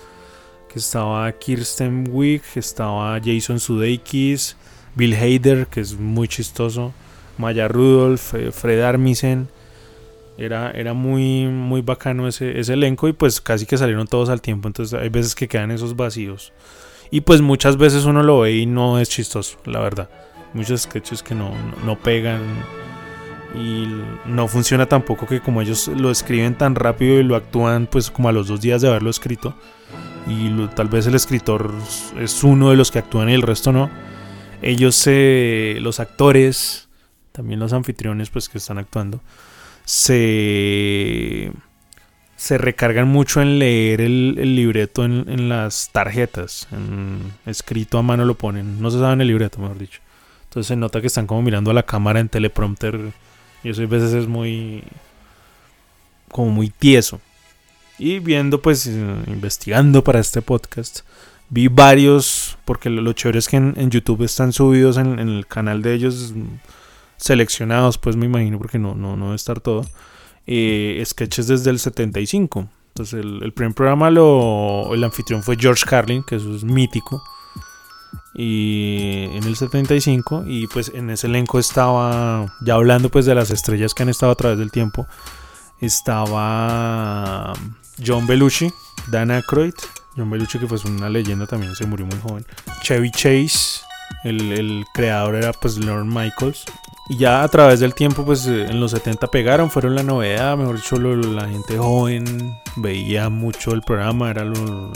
estaba 0.74 1.30
Kirsten 1.32 2.08
Wiig, 2.10 2.42
estaba 2.56 3.18
Jason 3.24 3.60
Sudeikis, 3.60 4.56
Bill 4.94 5.14
Hader, 5.14 5.66
que 5.68 5.80
es 5.80 5.98
muy 5.98 6.28
chistoso. 6.28 6.92
Maya 7.38 7.68
Rudolph, 7.68 8.34
eh, 8.34 8.52
Fred 8.52 8.80
Armisen. 8.82 9.48
Era, 10.36 10.72
era 10.72 10.94
muy, 10.94 11.46
muy 11.46 11.80
bacano 11.80 12.26
ese, 12.26 12.58
ese 12.58 12.72
elenco 12.72 13.06
y 13.06 13.12
pues 13.12 13.40
casi 13.40 13.66
que 13.66 13.78
salieron 13.78 14.06
todos 14.06 14.28
al 14.28 14.40
tiempo. 14.40 14.68
Entonces 14.68 14.98
hay 14.98 15.08
veces 15.08 15.34
que 15.34 15.48
quedan 15.48 15.70
esos 15.70 15.96
vacíos. 15.96 16.52
Y 17.10 17.20
pues 17.20 17.40
muchas 17.40 17.76
veces 17.76 18.04
uno 18.06 18.22
lo 18.22 18.40
ve 18.40 18.52
y 18.52 18.66
no 18.66 18.98
es 18.98 19.08
chistoso, 19.08 19.58
la 19.66 19.80
verdad. 19.80 20.08
muchos 20.52 20.82
sketches 20.82 21.22
que 21.22 21.34
no, 21.34 21.52
no, 21.84 21.96
pegan 21.98 22.42
y 23.54 23.86
no 24.26 24.48
funciona 24.48 24.86
tampoco 24.86 25.26
que 25.26 25.40
como 25.40 25.62
ellos 25.62 25.88
lo 25.88 26.10
escriben 26.10 26.56
tan 26.56 26.74
rápido 26.74 27.20
y 27.20 27.22
lo 27.22 27.36
actúan 27.36 27.86
pues 27.86 28.10
como 28.10 28.28
a 28.28 28.32
los 28.32 28.48
dos 28.48 28.60
días 28.60 28.82
de 28.82 28.88
haberlo 28.88 29.10
escrito 29.10 29.54
y 30.26 30.50
tal 30.74 30.88
vez 30.88 31.06
el 31.06 31.14
escritor 31.14 31.72
es 32.18 32.42
uno 32.42 32.70
de 32.70 32.76
los 32.76 32.90
que 32.90 32.98
actúan 32.98 33.28
y 33.28 33.34
el 33.34 33.42
resto 33.42 33.70
no 33.70 33.90
ellos 34.60 35.00
eh, 35.06 35.78
los 35.80 36.00
actores 36.00 36.88
también 37.34 37.58
los 37.58 37.72
anfitriones 37.72 38.30
pues 38.30 38.48
que 38.48 38.58
están 38.58 38.78
actuando 38.78 39.20
se 39.84 41.52
se 42.36 42.58
recargan 42.58 43.08
mucho 43.08 43.40
en 43.40 43.58
leer 43.58 44.00
el, 44.00 44.34
libreto 44.54 45.04
en, 45.04 45.48
las 45.48 45.90
tarjetas. 45.92 46.68
escrito 47.46 47.96
a 47.96 48.02
mano 48.02 48.24
lo 48.24 48.34
ponen. 48.34 48.82
No 48.82 48.90
se 48.90 48.98
sabe 48.98 49.14
en 49.14 49.20
el 49.22 49.28
libreto, 49.28 49.60
mejor 49.60 49.78
dicho. 49.78 50.00
Entonces 50.44 50.68
se 50.68 50.76
nota 50.76 51.00
que 51.00 51.06
están 51.06 51.26
como 51.26 51.42
mirando 51.42 51.70
a 51.70 51.74
la 51.74 51.84
cámara 51.84 52.20
en 52.20 52.28
teleprompter. 52.28 53.12
Y 53.62 53.70
eso 53.70 53.82
a 53.82 53.86
veces 53.86 54.12
es 54.12 54.26
muy. 54.26 54.82
como 56.30 56.50
muy 56.50 56.68
tieso. 56.68 57.20
Y 57.98 58.18
viendo, 58.18 58.60
pues, 58.60 58.86
eh, 58.88 58.92
investigando 59.28 60.04
para 60.04 60.20
este 60.20 60.42
podcast, 60.42 61.00
vi 61.48 61.68
varios. 61.68 62.58
Porque 62.66 62.90
lo, 62.90 63.12
chévere 63.14 63.38
es 63.38 63.48
que 63.48 63.56
en, 63.56 63.90
YouTube 63.90 64.22
están 64.22 64.52
subidos 64.52 64.98
en, 64.98 65.18
el 65.18 65.46
canal 65.46 65.80
de 65.80 65.94
ellos. 65.94 66.34
Seleccionados, 67.16 67.99
pues 67.99 68.16
me 68.16 68.26
imagino, 68.26 68.59
porque 68.59 68.78
no, 68.78 68.94
no, 68.94 69.16
no 69.16 69.26
debe 69.26 69.37
estar 69.37 69.61
todo 69.61 69.85
eh, 70.47 71.02
sketches 71.04 71.47
desde 71.47 71.71
el 71.71 71.78
75. 71.78 72.68
Entonces 72.88 73.25
el, 73.25 73.52
primer 73.52 73.75
programa 73.75 74.11
lo, 74.11 74.94
el 74.94 75.02
anfitrión 75.02 75.42
fue 75.42 75.56
George 75.59 75.85
Carlin, 75.85 76.23
que 76.23 76.37
eso 76.37 76.54
es 76.54 76.64
mítico. 76.64 77.23
Y 78.37 79.28
en 79.33 79.44
el 79.44 79.56
75 79.56 80.44
y 80.47 80.66
pues 80.68 80.90
en 80.94 81.11
ese 81.11 81.26
elenco 81.26 81.59
estaba, 81.59 82.47
ya 82.64 82.75
hablando 82.75 83.09
pues 83.09 83.26
de 83.26 83.35
las 83.35 83.50
estrellas 83.50 83.94
que 83.94 84.02
han 84.02 84.09
estado 84.09 84.33
a 84.33 84.35
través 84.35 84.59
del 84.59 84.71
tiempo, 84.71 85.06
estaba 85.80 87.52
John 88.04 88.26
Belushi, 88.26 88.73
Dan 89.09 89.30
Aykroyd, 89.30 89.75
John 90.16 90.30
Belushi 90.30 90.59
que 90.59 90.66
fue 90.66 90.78
una 90.90 91.09
leyenda 91.09 91.47
también, 91.47 91.75
se 91.76 91.87
murió 91.87 92.06
muy 92.06 92.18
joven, 92.21 92.44
Chevy 92.83 93.11
Chase, 93.12 93.80
el, 94.25 94.85
creador 94.94 95.37
era 95.37 95.52
pues 95.52 95.76
Lorne 95.78 96.12
Michaels, 96.12 96.64
y 97.06 97.18
ya 97.18 97.42
a 97.42 97.49
través 97.49 97.80
del 97.80 97.94
tiempo, 97.94 98.25
pues 98.25 98.46
eh, 98.46 98.66
en 98.66 98.80
los 98.80 98.92
70 98.92 99.26
pegaron, 99.26 99.70
fueron 99.70 99.94
la 99.94 100.02
novedad, 100.02 100.56
mejor 100.56 100.76
dicho, 100.76 100.96
la 100.96 101.46
gente 101.46 101.76
joven 101.76 102.56
veía 102.76 103.28
mucho 103.28 103.73
el 103.73 103.82
programa, 103.82 104.30
era 104.30 104.44
lo, 104.44 104.90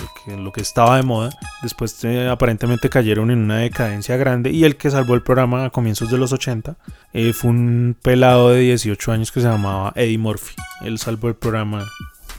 que, 0.53 0.61
estaba 0.63 0.97
de 0.97 1.03
moda. 1.03 1.31
Después 1.63 2.03
eh, 2.05 2.27
aparentemente 2.29 2.89
cayeron 2.89 3.31
en 3.31 3.41
una 3.41 3.59
decadencia 3.59 4.17
grande 4.17 4.51
y 4.51 4.65
el 4.65 4.77
que 4.77 4.91
salvó 4.91 5.15
el 5.15 5.23
programa 5.23 5.67
a 5.67 5.71
comienzos 5.71 6.11
de 6.11 6.17
los 6.17 6.33
80 6.33 6.77
eh, 7.13 7.35
fue 7.35 7.51
un 7.51 7.95
pelado 8.01 8.51
de 8.51 8.61
18 8.61 9.13
años 9.13 9.31
que 9.31 9.41
se 9.41 9.49
llamaba 9.49 9.93
Eddie 9.95 10.17
Murphy. 10.17 10.55
Él 10.81 10.99
salvó 10.99 11.29
el 11.29 11.35
programa 11.35 11.85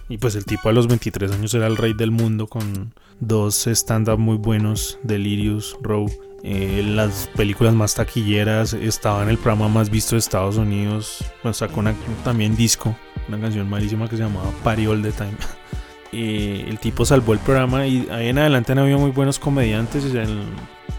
y 0.08 0.18
pues 0.18 0.34
el 0.34 0.46
tipo 0.46 0.70
a 0.70 0.74
los 0.74 0.88
23 0.88 1.32
años 1.32 1.54
era 1.54 1.68
el 1.68 1.78
rey 1.78 1.94
del 1.94 2.10
mundo 2.10 2.48
con 2.48 2.96
dos 3.20 3.68
stand-up 3.68 4.18
muy 4.18 4.38
buenos, 4.38 4.98
Delirious, 5.04 5.78
Row 5.84 6.10
eh, 6.44 6.82
las 6.86 7.30
películas 7.36 7.74
más 7.74 7.96
taquilleras, 7.96 8.74
estaba 8.74 9.24
en 9.24 9.30
el 9.30 9.38
programa 9.38 9.68
más 9.68 9.90
visto 9.90 10.16
de 10.16 10.20
Estados 10.20 10.58
Unidos, 10.58 11.24
pues 11.42 11.58
sacó 11.58 11.84
también 12.24 12.56
disco, 12.56 12.96
una 13.28 13.40
canción 13.40 13.70
malísima 13.70 14.08
que 14.08 14.18
se 14.18 14.24
llamaba 14.24 14.52
Party 14.64 14.88
All 14.88 15.02
the 15.02 15.12
Time. 15.12 15.38
el 16.12 16.80
tipo 16.80 17.06
salvó 17.06 17.34
el 17.34 17.40
programa 17.40 17.86
y 17.86 18.08
ahí 18.10 18.30
en 18.30 18.40
adelante 18.40 18.72
han 18.72 18.80
habido 18.80 19.00
muy 19.00 19.12
buenos 19.12 19.38
comediantes, 19.40 20.06
el 20.06 20.44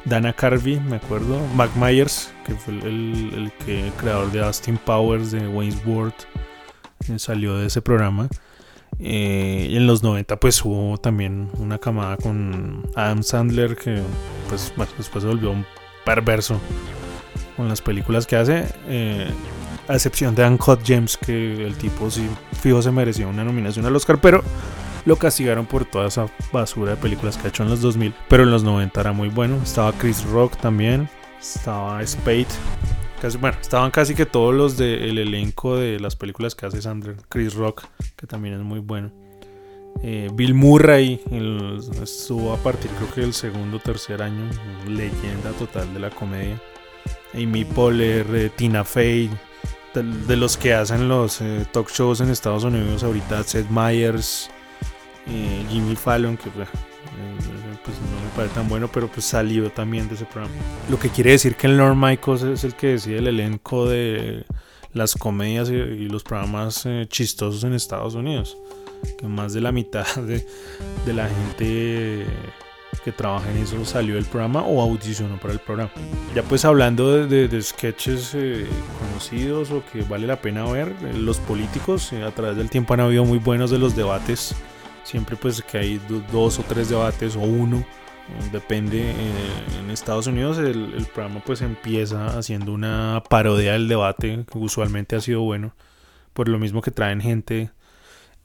Dana 0.05 0.33
Carvey, 0.33 0.81
me 0.81 0.97
acuerdo, 0.97 1.39
Mac 1.55 1.71
Myers, 1.77 2.33
que 2.45 2.55
fue 2.55 2.75
el, 2.75 3.53
que, 3.65 3.93
creador 3.99 4.31
de 4.33 4.41
Austin 4.41 4.79
Powers, 4.79 5.31
de 5.31 5.47
Wayne's 5.47 5.85
World, 5.85 6.15
eh, 7.09 7.19
salió 7.19 7.57
de 7.57 7.67
ese 7.67 7.83
programa. 7.83 8.29
Eh, 9.03 9.69
en 9.73 9.87
los 9.87 10.03
90 10.03 10.39
pues 10.39 10.63
hubo 10.65 10.99
también 10.99 11.49
una 11.59 11.79
camada 11.79 12.17
con 12.19 12.83
Adam 12.95 13.23
Sandler 13.23 13.75
que 13.77 14.03
pues 14.49 14.73
después 14.99 15.23
se 15.23 15.29
volvió 15.29 15.53
un 15.53 15.65
perverso 16.05 16.61
con 17.57 17.69
las 17.69 17.81
películas 17.81 18.27
que 18.27 18.37
hace. 18.37 18.65
Eh, 18.89 19.31
a 19.89 19.95
excepción 19.95 20.35
de 20.35 20.47
Uncut 20.47 20.81
James 20.87 21.17
que 21.17 21.67
el 21.67 21.75
tipo 21.77 22.11
sí 22.11 22.29
fijo 22.61 22.81
se 22.83 22.91
merecía 22.91 23.27
una 23.27 23.43
nominación 23.43 23.87
al 23.87 23.97
Oscar, 23.97 24.21
pero 24.21 24.43
lo 25.05 25.17
castigaron 25.17 25.67
por 25.67 25.85
toda 25.85 26.09
esa 26.09 26.27
basura 26.53 26.93
de 26.93 26.97
películas 26.97 27.37
que 27.37 27.47
ha 27.47 27.49
hecho 27.49 27.63
en 27.63 27.71
los 27.71 27.81
2000. 27.81 28.15
Pero 28.29 28.45
en 28.45 28.51
los 28.51 28.63
90 28.63 29.01
era 29.01 29.13
muy 29.13 29.29
bueno. 29.29 29.59
Estaba 29.63 29.93
Chris 29.93 30.25
Rock 30.25 30.57
también. 30.59 31.09
Estaba 31.41 32.07
Spade 32.07 32.47
bueno, 33.41 33.59
estaban 33.61 33.91
casi 33.91 34.15
que 34.15 34.27
todos 34.27 34.55
los 34.55 34.77
del 34.77 35.19
elenco 35.19 35.77
de 35.77 36.01
las 36.01 36.17
películas 36.17 36.55
que 36.55 36.67
hace 36.67 36.81
Sandra. 36.81 37.15
Chris 37.29 37.55
Rock, 37.55 37.85
que 38.17 38.27
también 38.27 38.55
es 38.55 38.61
muy 38.61 38.81
bueno. 38.81 39.11
Eh, 40.03 40.31
Bill 40.33 40.55
Murray 40.55 41.21
estuvo 42.03 42.55
a 42.55 42.57
partir 42.57 42.91
creo 42.93 43.13
que 43.13 43.21
del 43.21 43.35
segundo 43.35 43.77
o 43.77 43.81
tercer 43.81 44.23
año, 44.23 44.49
leyenda 44.89 45.51
total 45.59 45.93
de 45.93 46.01
la 46.01 46.11
comedia. 46.11 46.61
Amy 47.35 47.65
Poehler, 47.65 48.27
eh, 48.35 48.51
Tina 48.57 48.85
Fey, 48.85 49.31
de, 49.95 50.37
los 50.37 50.57
que 50.57 50.73
hacen 50.73 51.09
los 51.09 51.41
eh, 51.41 51.67
talk 51.73 51.91
shows 51.91 52.21
en 52.21 52.31
Estados 52.31 52.65
Unidos 52.65 53.03
ahorita, 53.03 53.43
Seth 53.43 53.69
Meyers, 53.69 54.51
Jimmy 55.69 55.95
Fallon, 55.95 56.37
que 56.37 56.51
pues 57.85 57.97
no 57.99 58.21
me 58.23 58.31
parece 58.37 58.55
tan 58.55 58.69
bueno, 58.69 58.89
pero 58.93 59.09
pues 59.09 59.25
salió 59.27 59.71
también 59.71 60.09
de 60.09 60.15
ese 60.15 60.25
programa. 60.25 60.55
Lo 60.89 60.99
que 60.99 61.09
quiere 61.09 61.33
decir 61.33 61.57
que 61.57 61.67
el 61.67 61.77
Lord 61.77 61.97
Michaels 61.97 62.43
es 62.43 62.65
el 62.65 62.75
que 62.75 62.89
decide 62.89 63.19
el 63.19 63.29
elenco 63.29 63.89
de 63.89 64.45
las 64.93 65.15
comedias 65.15 65.71
y, 65.71 66.09
los 66.09 66.23
programas 66.23 66.85
eh, 66.87 67.07
chistosos 67.09 67.65
en 67.65 67.75
Estados 67.75 68.15
Unidos. 68.15 68.57
Que 69.19 69.27
más 69.27 69.53
de 69.53 69.61
la 69.61 69.73
mitad 69.73 70.07
de, 70.17 71.13
la 71.13 71.29
gente 71.29 72.27
que 73.05 73.13
trabaja 73.13 73.51
en 73.51 73.59
eso 73.59 73.83
salió 73.87 74.17
del 74.17 74.27
programa 74.27 74.63
o 74.63 74.83
audicionó 74.83 75.39
para 75.41 75.55
el 75.55 75.61
programa. 75.61 75.91
Ya 76.35 76.43
pues 76.43 76.65
hablando 76.65 77.27
de, 77.27 77.63
sketches 77.63 78.35
eh, 78.35 78.67
conocidos 78.99 79.71
o 79.71 79.83
que 79.91 80.03
vale 80.03 80.27
la 80.27 80.41
pena 80.43 80.65
ver, 80.65 80.89
eh, 81.03 81.15
los 81.15 81.39
políticos 81.39 82.13
a 82.13 82.31
través 82.33 82.57
del 82.57 82.69
tiempo 82.69 82.93
han 82.93 83.01
habido 83.01 83.25
muy 83.25 83.39
buenos 83.39 83.71
de 83.71 83.79
los 83.79 83.97
debates 83.97 84.55
Siempre 85.11 85.35
pues 85.35 85.61
que 85.61 85.77
hay 85.77 86.01
dos 86.31 86.61
o 86.61 86.63
tres 86.63 86.89
debates 86.89 87.35
o 87.35 87.41
uno, 87.41 87.85
depende. 88.53 89.11
Eh, 89.11 89.15
en 89.81 89.91
Estados 89.91 90.29
Unidos 90.29 90.57
el, 90.59 91.05
programa 91.13 91.43
pues 91.45 91.63
empieza 91.63 92.39
haciendo 92.39 92.73
una 92.73 93.21
parodia 93.29 93.73
del 93.73 93.89
debate, 93.89 94.45
que 94.49 94.59
usualmente 94.59 95.17
ha 95.17 95.21
sido 95.21 95.41
bueno, 95.41 95.75
por 96.33 96.49
lo 96.49 96.61
mismo 96.61 96.81
que 96.81 96.93
traen 96.93 97.21
gente 97.21 97.73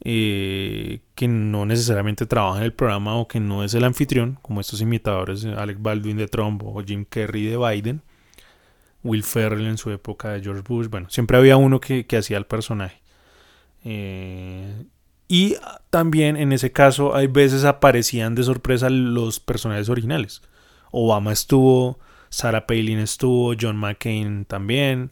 eh, 0.00 1.02
que 1.14 1.28
no 1.28 1.66
necesariamente 1.66 2.26
trabaja 2.26 2.58
en 2.58 2.64
el 2.64 2.72
programa 2.72 3.14
o 3.14 3.28
que 3.28 3.38
no 3.38 3.62
es 3.62 3.72
el 3.74 3.84
anfitrión, 3.84 4.36
como 4.42 4.60
estos 4.60 4.80
imitadores, 4.80 5.44
Alec 5.44 5.78
Baldwin 5.80 6.16
de 6.16 6.26
Trump 6.26 6.64
o 6.64 6.82
Jim 6.84 7.04
Carrey 7.08 7.44
de 7.44 7.58
Biden, 7.58 8.02
Will 9.04 9.22
Ferrell 9.22 9.68
en 9.68 9.78
su 9.78 9.92
época 9.92 10.30
de 10.30 10.42
George 10.42 10.62
Bush, 10.66 10.88
bueno, 10.88 11.08
siempre 11.10 11.36
había 11.36 11.56
uno 11.58 11.78
que, 11.78 12.06
que 12.06 12.16
hacía 12.16 12.38
el 12.38 12.46
personaje. 12.46 13.00
Eh, 13.84 14.84
y 15.28 15.56
también 15.90 16.36
en 16.36 16.52
ese 16.52 16.72
caso 16.72 17.14
hay 17.14 17.26
veces 17.26 17.64
aparecían 17.64 18.34
de 18.34 18.44
sorpresa 18.44 18.90
los 18.90 19.40
personajes 19.40 19.88
originales. 19.88 20.42
Obama 20.90 21.32
estuvo, 21.32 21.98
Sarah 22.28 22.66
Palin 22.66 22.98
estuvo, 22.98 23.54
John 23.60 23.76
McCain 23.76 24.44
también. 24.44 25.10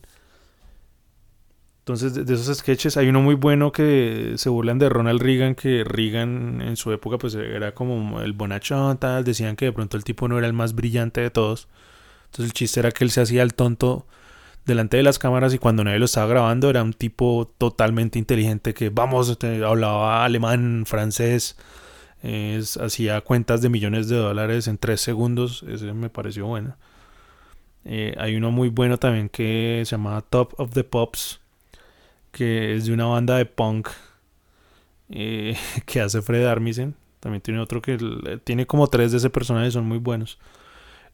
Entonces, 1.80 2.14
de 2.14 2.34
esos 2.34 2.56
sketches 2.56 2.96
hay 2.96 3.08
uno 3.08 3.20
muy 3.20 3.34
bueno 3.34 3.70
que 3.70 4.34
se 4.36 4.48
burlan 4.48 4.78
de 4.78 4.88
Ronald 4.88 5.20
Reagan, 5.20 5.54
que 5.54 5.84
Reagan 5.84 6.62
en 6.62 6.76
su 6.76 6.90
época 6.92 7.18
pues 7.18 7.34
era 7.34 7.74
como 7.74 8.22
el 8.22 8.32
bonachón, 8.32 8.96
tal, 8.96 9.22
decían 9.22 9.54
que 9.54 9.66
de 9.66 9.72
pronto 9.72 9.98
el 9.98 10.04
tipo 10.04 10.26
no 10.26 10.38
era 10.38 10.46
el 10.46 10.54
más 10.54 10.74
brillante 10.74 11.20
de 11.20 11.30
todos. 11.30 11.68
Entonces 12.26 12.46
el 12.46 12.52
chiste 12.54 12.80
era 12.80 12.90
que 12.90 13.04
él 13.04 13.10
se 13.10 13.20
hacía 13.20 13.42
el 13.42 13.52
tonto 13.52 14.06
delante 14.66 14.96
de 14.96 15.02
las 15.02 15.18
cámaras 15.18 15.54
y 15.54 15.58
cuando 15.58 15.84
nadie 15.84 15.98
lo 15.98 16.06
estaba 16.06 16.26
grabando 16.26 16.70
era 16.70 16.82
un 16.82 16.92
tipo 16.92 17.52
totalmente 17.58 18.18
inteligente 18.18 18.74
que, 18.74 18.90
vamos, 18.90 19.38
hablaba 19.64 20.24
alemán, 20.24 20.84
francés, 20.86 21.56
hacía 22.80 23.20
cuentas 23.20 23.60
de 23.60 23.68
millones 23.68 24.08
de 24.08 24.16
dólares 24.16 24.66
en 24.68 24.78
tres 24.78 25.00
segundos, 25.00 25.64
ese 25.68 25.92
me 25.92 26.08
pareció 26.08 26.46
bueno. 26.46 26.76
Eh, 27.84 28.14
hay 28.18 28.34
uno 28.36 28.50
muy 28.50 28.70
bueno 28.70 28.98
también 28.98 29.28
que 29.28 29.82
se 29.84 29.90
llama 29.90 30.22
Top 30.22 30.54
of 30.58 30.72
the 30.72 30.84
Pops, 30.84 31.40
que 32.32 32.74
es 32.74 32.86
de 32.86 32.94
una 32.94 33.04
banda 33.04 33.36
de 33.36 33.44
punk 33.44 33.88
eh, 35.10 35.56
que 35.86 36.00
hace 36.00 36.22
Fred 36.22 36.46
Armisen. 36.46 36.94
También 37.20 37.42
tiene 37.42 37.60
otro 37.60 37.80
que 37.80 37.98
tiene 38.44 38.66
como 38.66 38.86
tres 38.86 39.12
de 39.12 39.18
ese 39.18 39.30
personaje, 39.30 39.70
son 39.70 39.86
muy 39.86 39.98
buenos 39.98 40.38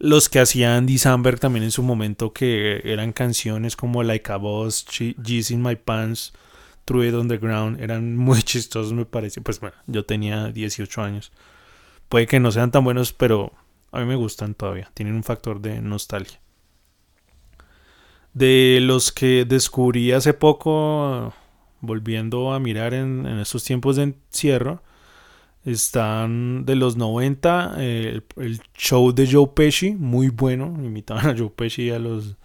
los 0.00 0.30
que 0.30 0.40
hacía 0.40 0.76
Andy 0.76 0.98
Samberg 0.98 1.38
también 1.38 1.62
en 1.62 1.70
su 1.70 1.82
momento, 1.82 2.32
que 2.32 2.80
eran 2.84 3.12
canciones 3.12 3.76
como 3.76 4.02
Like 4.02 4.32
a 4.32 4.36
Boss, 4.36 4.86
G's 4.88 5.50
in 5.50 5.62
My 5.62 5.76
Pants, 5.76 6.32
True 6.86 7.06
It 7.06 7.14
Underground, 7.14 7.80
eran 7.80 8.16
muy 8.18 8.42
chistosos, 8.42 8.92
me 8.94 9.04
parece. 9.04 9.42
Pues 9.42 9.60
bueno, 9.60 9.76
yo 9.86 10.04
tenía 10.04 10.48
18 10.48 11.02
años. 11.02 11.32
Puede 12.08 12.26
que 12.26 12.40
no 12.40 12.50
sean 12.50 12.70
tan 12.72 12.82
buenos, 12.82 13.12
pero 13.12 13.52
a 13.92 14.00
mí 14.00 14.06
me 14.06 14.16
gustan 14.16 14.54
todavía. 14.54 14.90
Tienen 14.94 15.14
un 15.14 15.22
factor 15.22 15.60
de 15.60 15.80
nostalgia. 15.82 16.40
De 18.32 18.78
los 18.80 19.12
que 19.12 19.44
descubrí 19.44 20.12
hace 20.12 20.32
poco, 20.32 21.34
volviendo 21.80 22.52
a 22.52 22.58
mirar 22.58 22.94
en, 22.94 23.26
estos 23.38 23.64
tiempos 23.64 23.96
de 23.96 24.04
encierro, 24.04 24.82
están 25.64 26.64
de 26.64 26.74
los 26.74 26.96
90 26.96 27.76
el, 27.78 28.22
show 28.74 29.12
de 29.12 29.30
Joe 29.30 29.48
Pesci, 29.54 29.92
muy 29.92 30.28
bueno. 30.28 30.74
Imitaban 30.82 31.28
a 31.28 31.38
Joe 31.38 31.50
Pesci 31.50 31.84
y 31.84 31.90
a 31.90 31.98
los 31.98 32.36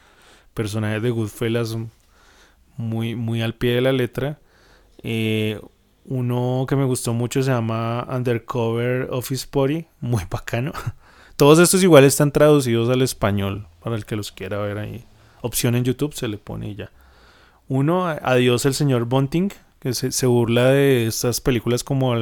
personajes 0.54 1.02
de 1.02 1.10
Goodfellas 1.10 1.78
muy, 2.78 3.16
muy 3.16 3.42
al 3.42 3.56
pie 3.56 3.76
de 3.76 3.82
la 3.82 3.92
letra. 3.92 4.40
Eh, 5.04 5.60
uno 6.06 6.66
que 6.68 6.76
me 6.76 6.86
gustó 6.86 7.14
mucho 7.14 7.42
se 7.42 7.52
llama 7.52 8.08
Undercover 8.10 9.08
Office 9.12 9.48
Party, 9.50 9.86
muy 10.00 10.24
bacano. 10.30 10.72
Todos 11.36 11.60
estos 11.60 11.84
igual 11.84 12.06
están 12.06 12.32
traducidos 12.32 12.90
al 12.90 13.02
español, 13.02 13.68
para 13.84 13.96
el 13.96 14.06
que 14.06 14.16
los 14.16 14.32
quiera 14.32 14.60
ver 14.60 14.78
ahí. 14.78 15.04
Opción 15.42 15.76
en 15.76 15.84
YouTube 15.84 16.14
se 16.14 16.28
le 16.28 16.38
pone 16.38 16.76
ya. 16.76 16.92
Uno, 17.68 18.06
Adiós 18.08 18.66
el 18.66 18.74
señor 18.74 19.06
Bunting, 19.06 19.52
que 19.80 19.94
se, 19.94 20.26
burla 20.28 20.70
de 20.70 21.08
estas 21.08 21.42
películas 21.42 21.84
como 21.84 22.16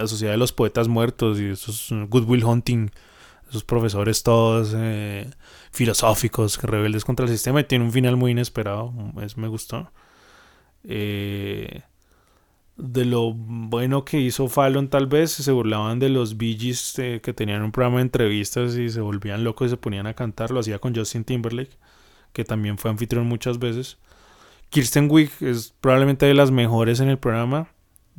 La 0.00 0.08
Sociedad 0.08 0.32
de 0.32 0.38
los 0.38 0.52
Poetas 0.52 0.88
Muertos 0.88 1.40
y 1.40 1.46
esos 1.46 1.88
Good 2.08 2.28
Will 2.28 2.44
Hunting, 2.44 2.90
esos 3.48 3.64
profesores 3.64 4.22
todos 4.22 4.74
eh, 4.76 5.30
filosóficos, 5.72 6.60
rebeldes 6.62 7.04
contra 7.04 7.26
el 7.26 7.32
sistema 7.32 7.60
y 7.60 7.64
tiene 7.64 7.84
un 7.84 7.92
final 7.92 8.16
muy 8.16 8.32
inesperado, 8.32 8.92
es, 9.22 9.36
me 9.36 9.48
gustó. 9.48 9.92
Eh, 10.84 11.82
de 12.76 13.04
lo 13.04 13.32
bueno 13.34 14.04
que 14.04 14.20
hizo 14.20 14.48
Fallon 14.48 14.88
tal 14.88 15.06
vez, 15.06 15.32
se 15.32 15.52
burlaban 15.52 15.98
de 15.98 16.08
los 16.08 16.38
Bee 16.38 16.56
eh, 16.96 17.20
que 17.22 17.32
tenían 17.34 17.62
un 17.62 17.72
programa 17.72 17.98
de 17.98 18.02
entrevistas 18.02 18.74
y 18.76 18.88
se 18.88 19.00
volvían 19.00 19.44
locos 19.44 19.66
y 19.66 19.70
se 19.70 19.76
ponían 19.76 20.06
a 20.06 20.14
cantar, 20.14 20.50
lo 20.50 20.60
hacía 20.60 20.78
con 20.78 20.94
Justin 20.94 21.24
Timberlake, 21.24 21.76
que 22.32 22.44
también 22.44 22.78
fue 22.78 22.90
anfitrión 22.90 23.26
muchas 23.26 23.58
veces. 23.58 23.98
Kirsten 24.70 25.08
Wiig 25.10 25.30
es 25.40 25.74
probablemente 25.80 26.26
de 26.26 26.34
las 26.34 26.50
mejores 26.50 27.00
en 27.00 27.08
el 27.08 27.18
programa. 27.18 27.68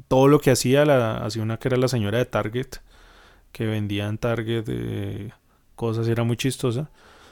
Todo 0.08 0.27
lo 0.27 0.39
que 0.39 0.51
hacía, 0.51 0.86
la, 0.86 1.17
hacía 1.17 1.43
una 1.43 1.58
que 1.58 1.67
era 1.67 1.77
la 1.77 1.88
señora 1.88 2.17
de 2.17 2.25
Target, 2.25 2.67
que 3.51 3.65
vendía 3.65 4.08
en 4.08 4.17
Target 4.17 4.65
eh, 4.67 5.31
cosas, 5.75 6.08
era 6.08 6.24
muy 6.24 6.38
chistosa. 6.38 6.89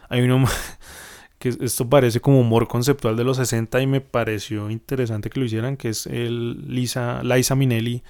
Hay 0.09 0.21
uno 0.21 0.45
que 1.39 1.49
esto 1.49 1.89
parece 1.89 2.19
como 2.19 2.41
humor 2.41 2.67
conceptual 2.67 3.15
de 3.15 3.23
los 3.23 3.37
60 3.37 3.81
y 3.81 3.87
me 3.87 4.01
pareció 4.01 4.69
interesante 4.69 5.29
que 5.29 5.39
lo 5.39 5.45
hicieran, 5.45 5.77
que 5.77 5.89
es 5.89 6.05
el 6.07 6.73
Lisa, 6.73 7.21
Liza 7.23 7.55
Minnelli 7.55 8.03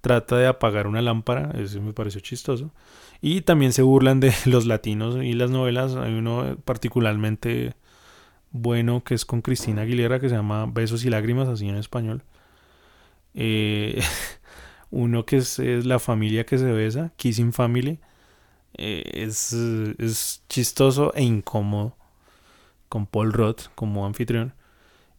trata 0.00 0.36
de 0.36 0.46
apagar 0.46 0.86
una 0.86 1.02
lámpara, 1.02 1.50
eso 1.58 1.80
me 1.82 1.92
pareció 1.92 2.20
chistoso. 2.20 2.70
Y 3.20 3.40
también 3.40 3.72
se 3.72 3.82
burlan 3.82 4.20
de 4.20 4.32
los 4.46 4.66
latinos 4.66 5.16
y 5.16 5.32
las 5.32 5.50
novelas, 5.50 5.96
hay 5.96 6.14
uno 6.14 6.56
particularmente 6.64 7.74
bueno 8.52 9.02
que 9.04 9.14
es 9.14 9.24
con 9.24 9.42
Cristina 9.42 9.82
Aguilera 9.82 10.20
que 10.20 10.28
se 10.28 10.36
llama 10.36 10.66
Besos 10.66 11.04
y 11.04 11.10
Lágrimas, 11.10 11.48
así 11.48 11.68
en 11.68 11.76
español. 11.76 12.22
Eh, 13.36 14.02
uno 14.90 15.24
que 15.24 15.36
es, 15.36 15.58
La 15.58 16.00
familia 16.00 16.44
que 16.44 16.58
se 16.58 16.72
besa, 16.72 17.12
Kissing 17.16 17.52
Family. 17.52 18.00
Eh, 18.74 19.04
es, 19.14 19.52
es 19.52 20.42
chistoso 20.48 21.14
e 21.14 21.22
incómodo 21.22 21.96
con 22.88 23.06
Paul 23.06 23.32
Roth 23.32 23.68
como 23.74 24.06
anfitrión. 24.06 24.54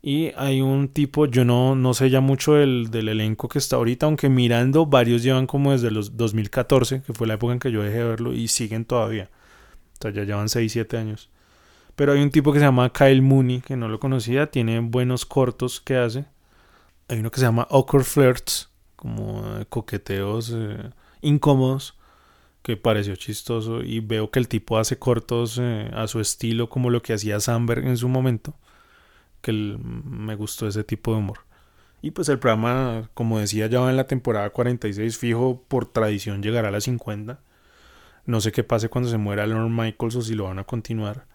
Y 0.01 0.31
hay 0.38 0.62
un 0.62 0.89
tipo, 0.89 1.25
yo 1.25 1.43
no, 1.43 1.75
no 1.75 1.93
sé 1.93 2.09
ya 2.09 2.21
mucho 2.21 2.53
del, 2.53 2.89
del, 2.91 3.09
elenco 3.09 3.50
que 3.50 3.59
está 3.59 3.77
ahorita, 3.77 4.05
aunque 4.05 4.29
mirando 4.29 4.86
varios 4.86 5.24
llevan 5.24 5.47
como 5.47 5.71
desde 5.71 5.91
los 5.91 6.15
2014, 6.17 7.01
que 7.01 7.13
fue 7.13 7.27
la 7.27 7.34
época 7.34 7.53
en 7.53 7.60
que 7.60 7.71
yo 7.71 7.84
dejé 7.84 7.97
de 7.97 8.03
verlo, 8.03 8.34
y 8.34 8.47
siguen 8.47 8.86
todavía. 8.86 9.30
O 9.93 10.01
sea, 10.01 10.12
ya 10.12 10.23
llevan 10.23 10.49
6, 10.49 10.71
7 10.71 10.97
años. 10.97 11.30
Pero 11.95 12.13
hay 12.13 12.21
un 12.21 12.30
tipo 12.30 12.53
que 12.53 12.60
se 12.60 12.65
llama 12.65 12.93
Kyle 12.93 13.21
Mooney, 13.21 13.62
que 13.62 13.75
no 13.75 13.89
lo 13.89 13.99
conocía, 13.99 14.51
tiene 14.51 14.80
buenos 14.80 15.25
cortos 15.25 15.82
que 15.82 15.97
hace. 15.97 16.25
Hay 17.10 17.20
uno 17.20 17.32
que 17.32 17.39
se 17.39 17.46
llama 17.46 17.67
Awkward 17.70 18.04
Flirts, 18.04 18.70
como 18.96 19.43
coqueteos 19.70 20.52
eh, 20.54 20.91
incómodos 21.22 21.98
que 22.63 22.76
pareció 22.76 23.15
chistoso 23.15 23.82
y 23.82 24.02
veo 24.02 24.30
que 24.30 24.39
el 24.39 24.50
tipo 24.50 24.78
hace 24.78 25.00
cortos 25.00 25.58
eh, 25.58 25.89
a 25.93 26.08
su 26.08 26.20
estilo 26.20 26.67
como 26.67 26.89
lo 26.89 27.02
que 27.02 27.13
hacía 27.13 27.39
Sandberg 27.39 27.88
en 27.88 27.96
su 27.96 28.10
momento, 28.10 28.56
que 29.41 29.54
me 29.54 30.36
gustó 30.36 30.67
ese 30.67 30.84
tipo 30.84 31.13
de 31.13 31.20
humor. 31.20 31.39
Y 32.02 32.12
pues 32.12 32.28
el 32.28 32.39
programa, 32.39 33.10
como 33.13 33.39
decía, 33.39 33.67
ya 33.67 33.80
va 33.80 33.89
en 33.89 33.96
la 33.96 34.08
temporada 34.08 34.50
46, 34.50 35.17
fijo 35.17 35.63
por 35.70 35.86
tradición 35.86 36.43
llegará 36.43 36.67
a 36.67 36.72
las 36.72 36.84
50. 36.84 37.39
No 38.26 38.41
sé 38.41 38.52
qué 38.52 38.65
pase 38.65 38.89
cuando 38.89 39.10
se 39.10 39.17
muera 39.17 39.48
Lorne 39.48 39.70
Michaels 39.70 40.15
o 40.17 40.22
si 40.22 40.36
lo 40.36 40.43
van 40.43 40.60
a 40.60 40.65
continuar. 40.65 41.26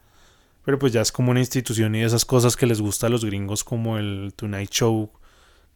Pero 0.65 0.79
pues 0.79 0.93
ya 0.93 1.01
es 1.01 1.13
como 1.13 1.31
una 1.31 1.41
institución 1.41 1.95
y 1.95 2.03
esas 2.03 2.27
cosas 2.27 2.57
que 2.57 2.67
les 2.67 2.81
gusta 2.83 3.07
a 3.07 3.11
los 3.11 3.25
gringos 3.25 3.65
como 3.65 3.99
el 3.99 4.35
Tonight 4.37 4.71
Show 4.71 5.11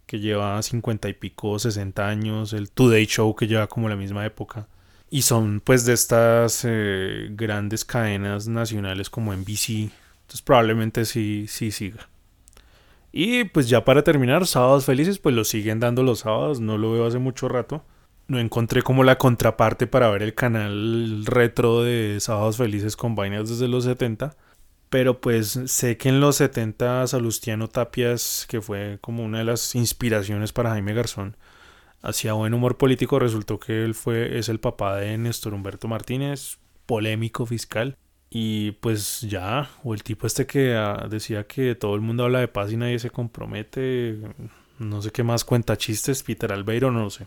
que 0.07 0.21
lleva 0.21 0.63
50 0.63 1.09
y 1.09 1.15
pico, 1.15 1.59
60 1.59 2.07
años, 2.09 2.53
el 2.53 2.71
Today 2.71 3.07
Show 3.07 3.35
que 3.35 3.47
lleva 3.47 3.67
como 3.67 3.89
la 3.89 3.97
misma 3.97 4.25
época 4.25 4.69
y 5.11 5.23
son 5.23 5.61
pues 5.61 5.85
de 5.85 5.93
estas 5.93 6.63
eh, 6.65 7.29
grandes 7.31 7.85
cadenas 7.85 8.49
nacionales 8.49 9.11
como 9.11 9.35
NBC. 9.35 9.91
Entonces 10.23 10.43
probablemente 10.45 11.05
sí, 11.05 11.47
sí 11.49 11.71
siga. 11.71 12.09
Y 13.13 13.45
pues 13.45 13.69
ya 13.69 13.85
para 13.85 14.03
terminar, 14.03 14.47
Sábados 14.47 14.85
Felices, 14.85 15.19
pues 15.19 15.35
lo 15.35 15.45
siguen 15.45 15.81
dando 15.81 16.03
los 16.03 16.21
sábados, 16.21 16.61
no 16.61 16.77
lo 16.77 16.93
veo 16.93 17.07
hace 17.07 17.19
mucho 17.19 17.49
rato. 17.49 17.85
No 18.29 18.41
encontré 18.41 18.83
como 18.83 19.05
la 19.05 19.19
contraparte 19.19 19.87
para 19.87 20.11
ver 20.11 20.23
el 20.23 20.35
canal 20.35 21.25
retro 21.25 21.83
de 21.83 22.19
Sábados 22.21 22.57
Felices 22.57 22.97
con 22.97 23.15
vainas 23.15 23.49
desde 23.49 23.69
los 23.69 23.85
70. 23.85 24.37
Pero 24.89 25.21
pues 25.21 25.59
sé 25.67 25.97
que 25.97 26.09
en 26.09 26.21
los 26.21 26.37
70 26.37 27.07
Salustiano 27.07 27.69
Tapias, 27.69 28.47
que 28.49 28.61
fue 28.61 28.99
como 29.01 29.25
una 29.25 29.39
de 29.39 29.45
las 29.45 29.75
inspiraciones 29.75 30.53
para 30.53 30.71
Jaime 30.71 30.95
Garzón, 30.95 31.37
hacía 32.03 32.35
buen 32.35 32.55
humor 32.55 32.77
político, 32.77 33.19
resultó 33.19 33.59
que 33.59 33.85
él 33.85 33.95
fue, 33.95 34.39
es 34.39 34.49
el 34.49 34.61
papá 34.61 34.97
de 34.97 35.19
Néstor 35.19 35.55
Humberto 35.55 35.89
Martínez, 35.89 36.59
polémico 36.87 37.47
fiscal. 37.47 37.97
Y 38.31 38.73
pues 38.73 39.21
ya, 39.23 39.71
o 39.85 39.95
el 39.95 40.03
tipo 40.03 40.27
este 40.27 40.47
que 40.47 40.75
ah, 40.75 41.07
decía 41.09 41.47
que 41.47 41.75
todo 41.75 41.95
el 41.95 42.01
mundo 42.01 42.25
habla 42.25 42.41
de 42.41 42.49
paz 42.49 42.73
y 42.73 42.77
nadie 42.77 42.99
se 42.99 43.11
compromete, 43.11 44.19
no 44.79 45.01
sé 45.01 45.11
qué 45.11 45.23
más 45.23 45.45
cuenta 45.45 45.77
chistes, 45.77 46.23
Peter 46.23 46.53
Albeiro, 46.53 46.91
no 46.91 47.05
lo 47.05 47.11
sé. 47.11 47.27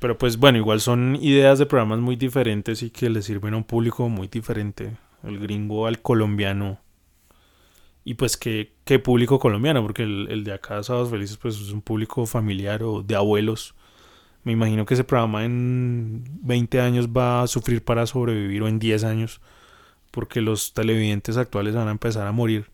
Pero 0.00 0.16
pues 0.16 0.38
bueno, 0.38 0.58
igual 0.58 0.80
son 0.80 1.16
ideas 1.20 1.58
de 1.58 1.66
programas 1.66 1.98
muy 1.98 2.16
diferentes 2.16 2.82
y 2.82 2.90
que 2.90 3.10
le 3.10 3.22
sirven 3.22 3.54
a 3.54 3.56
un 3.58 3.64
público 3.64 4.08
muy 4.08 4.28
diferente. 4.28 4.96
El 5.24 5.38
gringo 5.40 5.86
al 5.86 6.00
colombiano 6.00 6.80
y 8.08 8.14
pues 8.14 8.38
qué, 8.38 8.72
qué 8.84 8.98
público 8.98 9.38
colombiano, 9.38 9.82
porque 9.82 10.02
el, 10.02 10.42
de 10.42 10.54
acá, 10.54 10.82
Sábados 10.82 11.10
Felices, 11.10 11.36
pues 11.36 11.56
es 11.56 11.72
un 11.72 11.82
público 11.82 12.24
familiar 12.24 12.82
o 12.82 13.02
de 13.02 13.14
abuelos. 13.14 13.74
Me 14.44 14.52
imagino 14.52 14.86
que 14.86 14.94
ese 14.94 15.04
programa 15.04 15.44
en 15.44 16.24
20 16.40 16.80
años 16.80 17.08
va 17.08 17.42
a 17.42 17.46
sufrir 17.46 17.84
para 17.84 18.06
sobrevivir 18.06 18.62
o 18.62 18.68
en 18.68 18.78
10 18.78 19.04
años, 19.04 19.42
porque 20.10 20.40
los 20.40 20.72
televidentes 20.72 21.36
actuales 21.36 21.74
van 21.74 21.88
a 21.88 21.90
empezar 21.90 22.26
a 22.26 22.32
morir. 22.32 22.70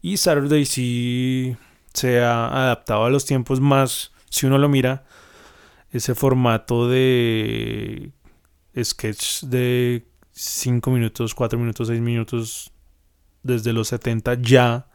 Y 0.00 0.16
Saturday 0.16 0.64
sí 0.64 1.54
se 1.92 2.22
ha 2.22 2.46
adaptado 2.46 3.04
a 3.04 3.10
los 3.10 3.26
tiempos 3.26 3.60
más, 3.60 4.12
si 4.30 4.46
uno 4.46 4.56
lo 4.56 4.70
mira, 4.70 5.04
ese 5.92 6.14
formato 6.14 6.88
de 6.88 8.12
sketch 8.82 9.42
de 9.44 10.06
5 10.32 10.90
minutos, 10.90 11.34
4 11.34 11.58
minutos, 11.58 11.88
6 11.88 12.00
minutos 12.00 12.72
desde 13.42 13.72
los 13.72 13.88
70 13.88 14.34
ya 14.40 14.88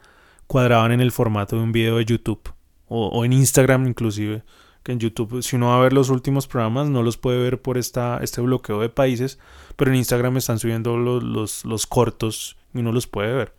cuadraban 0.47 0.91
en 0.91 1.01
el 1.01 1.11
formato 1.11 1.55
de 1.55 1.61
un 1.61 1.71
video 1.71 1.97
de 1.97 2.05
YouTube 2.05 2.53
o, 2.87 3.23
en 3.25 3.33
Instagram 3.33 3.87
inclusive 3.87 4.43
que 4.81 4.93
en 4.93 4.99
YouTube 4.99 5.43
si 5.43 5.57
uno 5.57 5.67
va 5.67 5.77
a 5.77 5.81
ver 5.81 5.93
los 5.93 6.09
últimos 6.09 6.47
programas 6.47 6.87
no 6.87 7.03
los 7.03 7.17
puede 7.17 7.39
ver 7.39 7.61
por 7.61 7.77
esta, 7.77 8.19
este 8.23 8.41
bloqueo 8.41 8.79
de 8.79 8.89
países 8.89 9.37
pero 9.75 9.91
en 9.91 9.97
Instagram 9.97 10.37
están 10.37 10.57
subiendo 10.57 10.97
los, 10.97 11.21
los, 11.21 11.65
los 11.65 11.85
cortos 11.85 12.57
y 12.73 12.79
uno 12.79 12.91
los 12.91 13.07
puede 13.07 13.33
ver. 13.33 13.53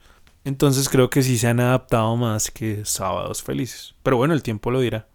Entonces 0.44 0.88
creo 0.88 1.10
que 1.10 1.22
sí 1.22 1.36
se 1.36 1.48
han 1.48 1.60
adaptado 1.60 2.16
más 2.16 2.50
que 2.50 2.84
sábados 2.84 3.42
felices 3.42 3.94
pero 4.02 4.16
bueno 4.16 4.34
el 4.34 4.42
tiempo 4.42 4.70
lo 4.70 4.80
dirá 4.80 5.06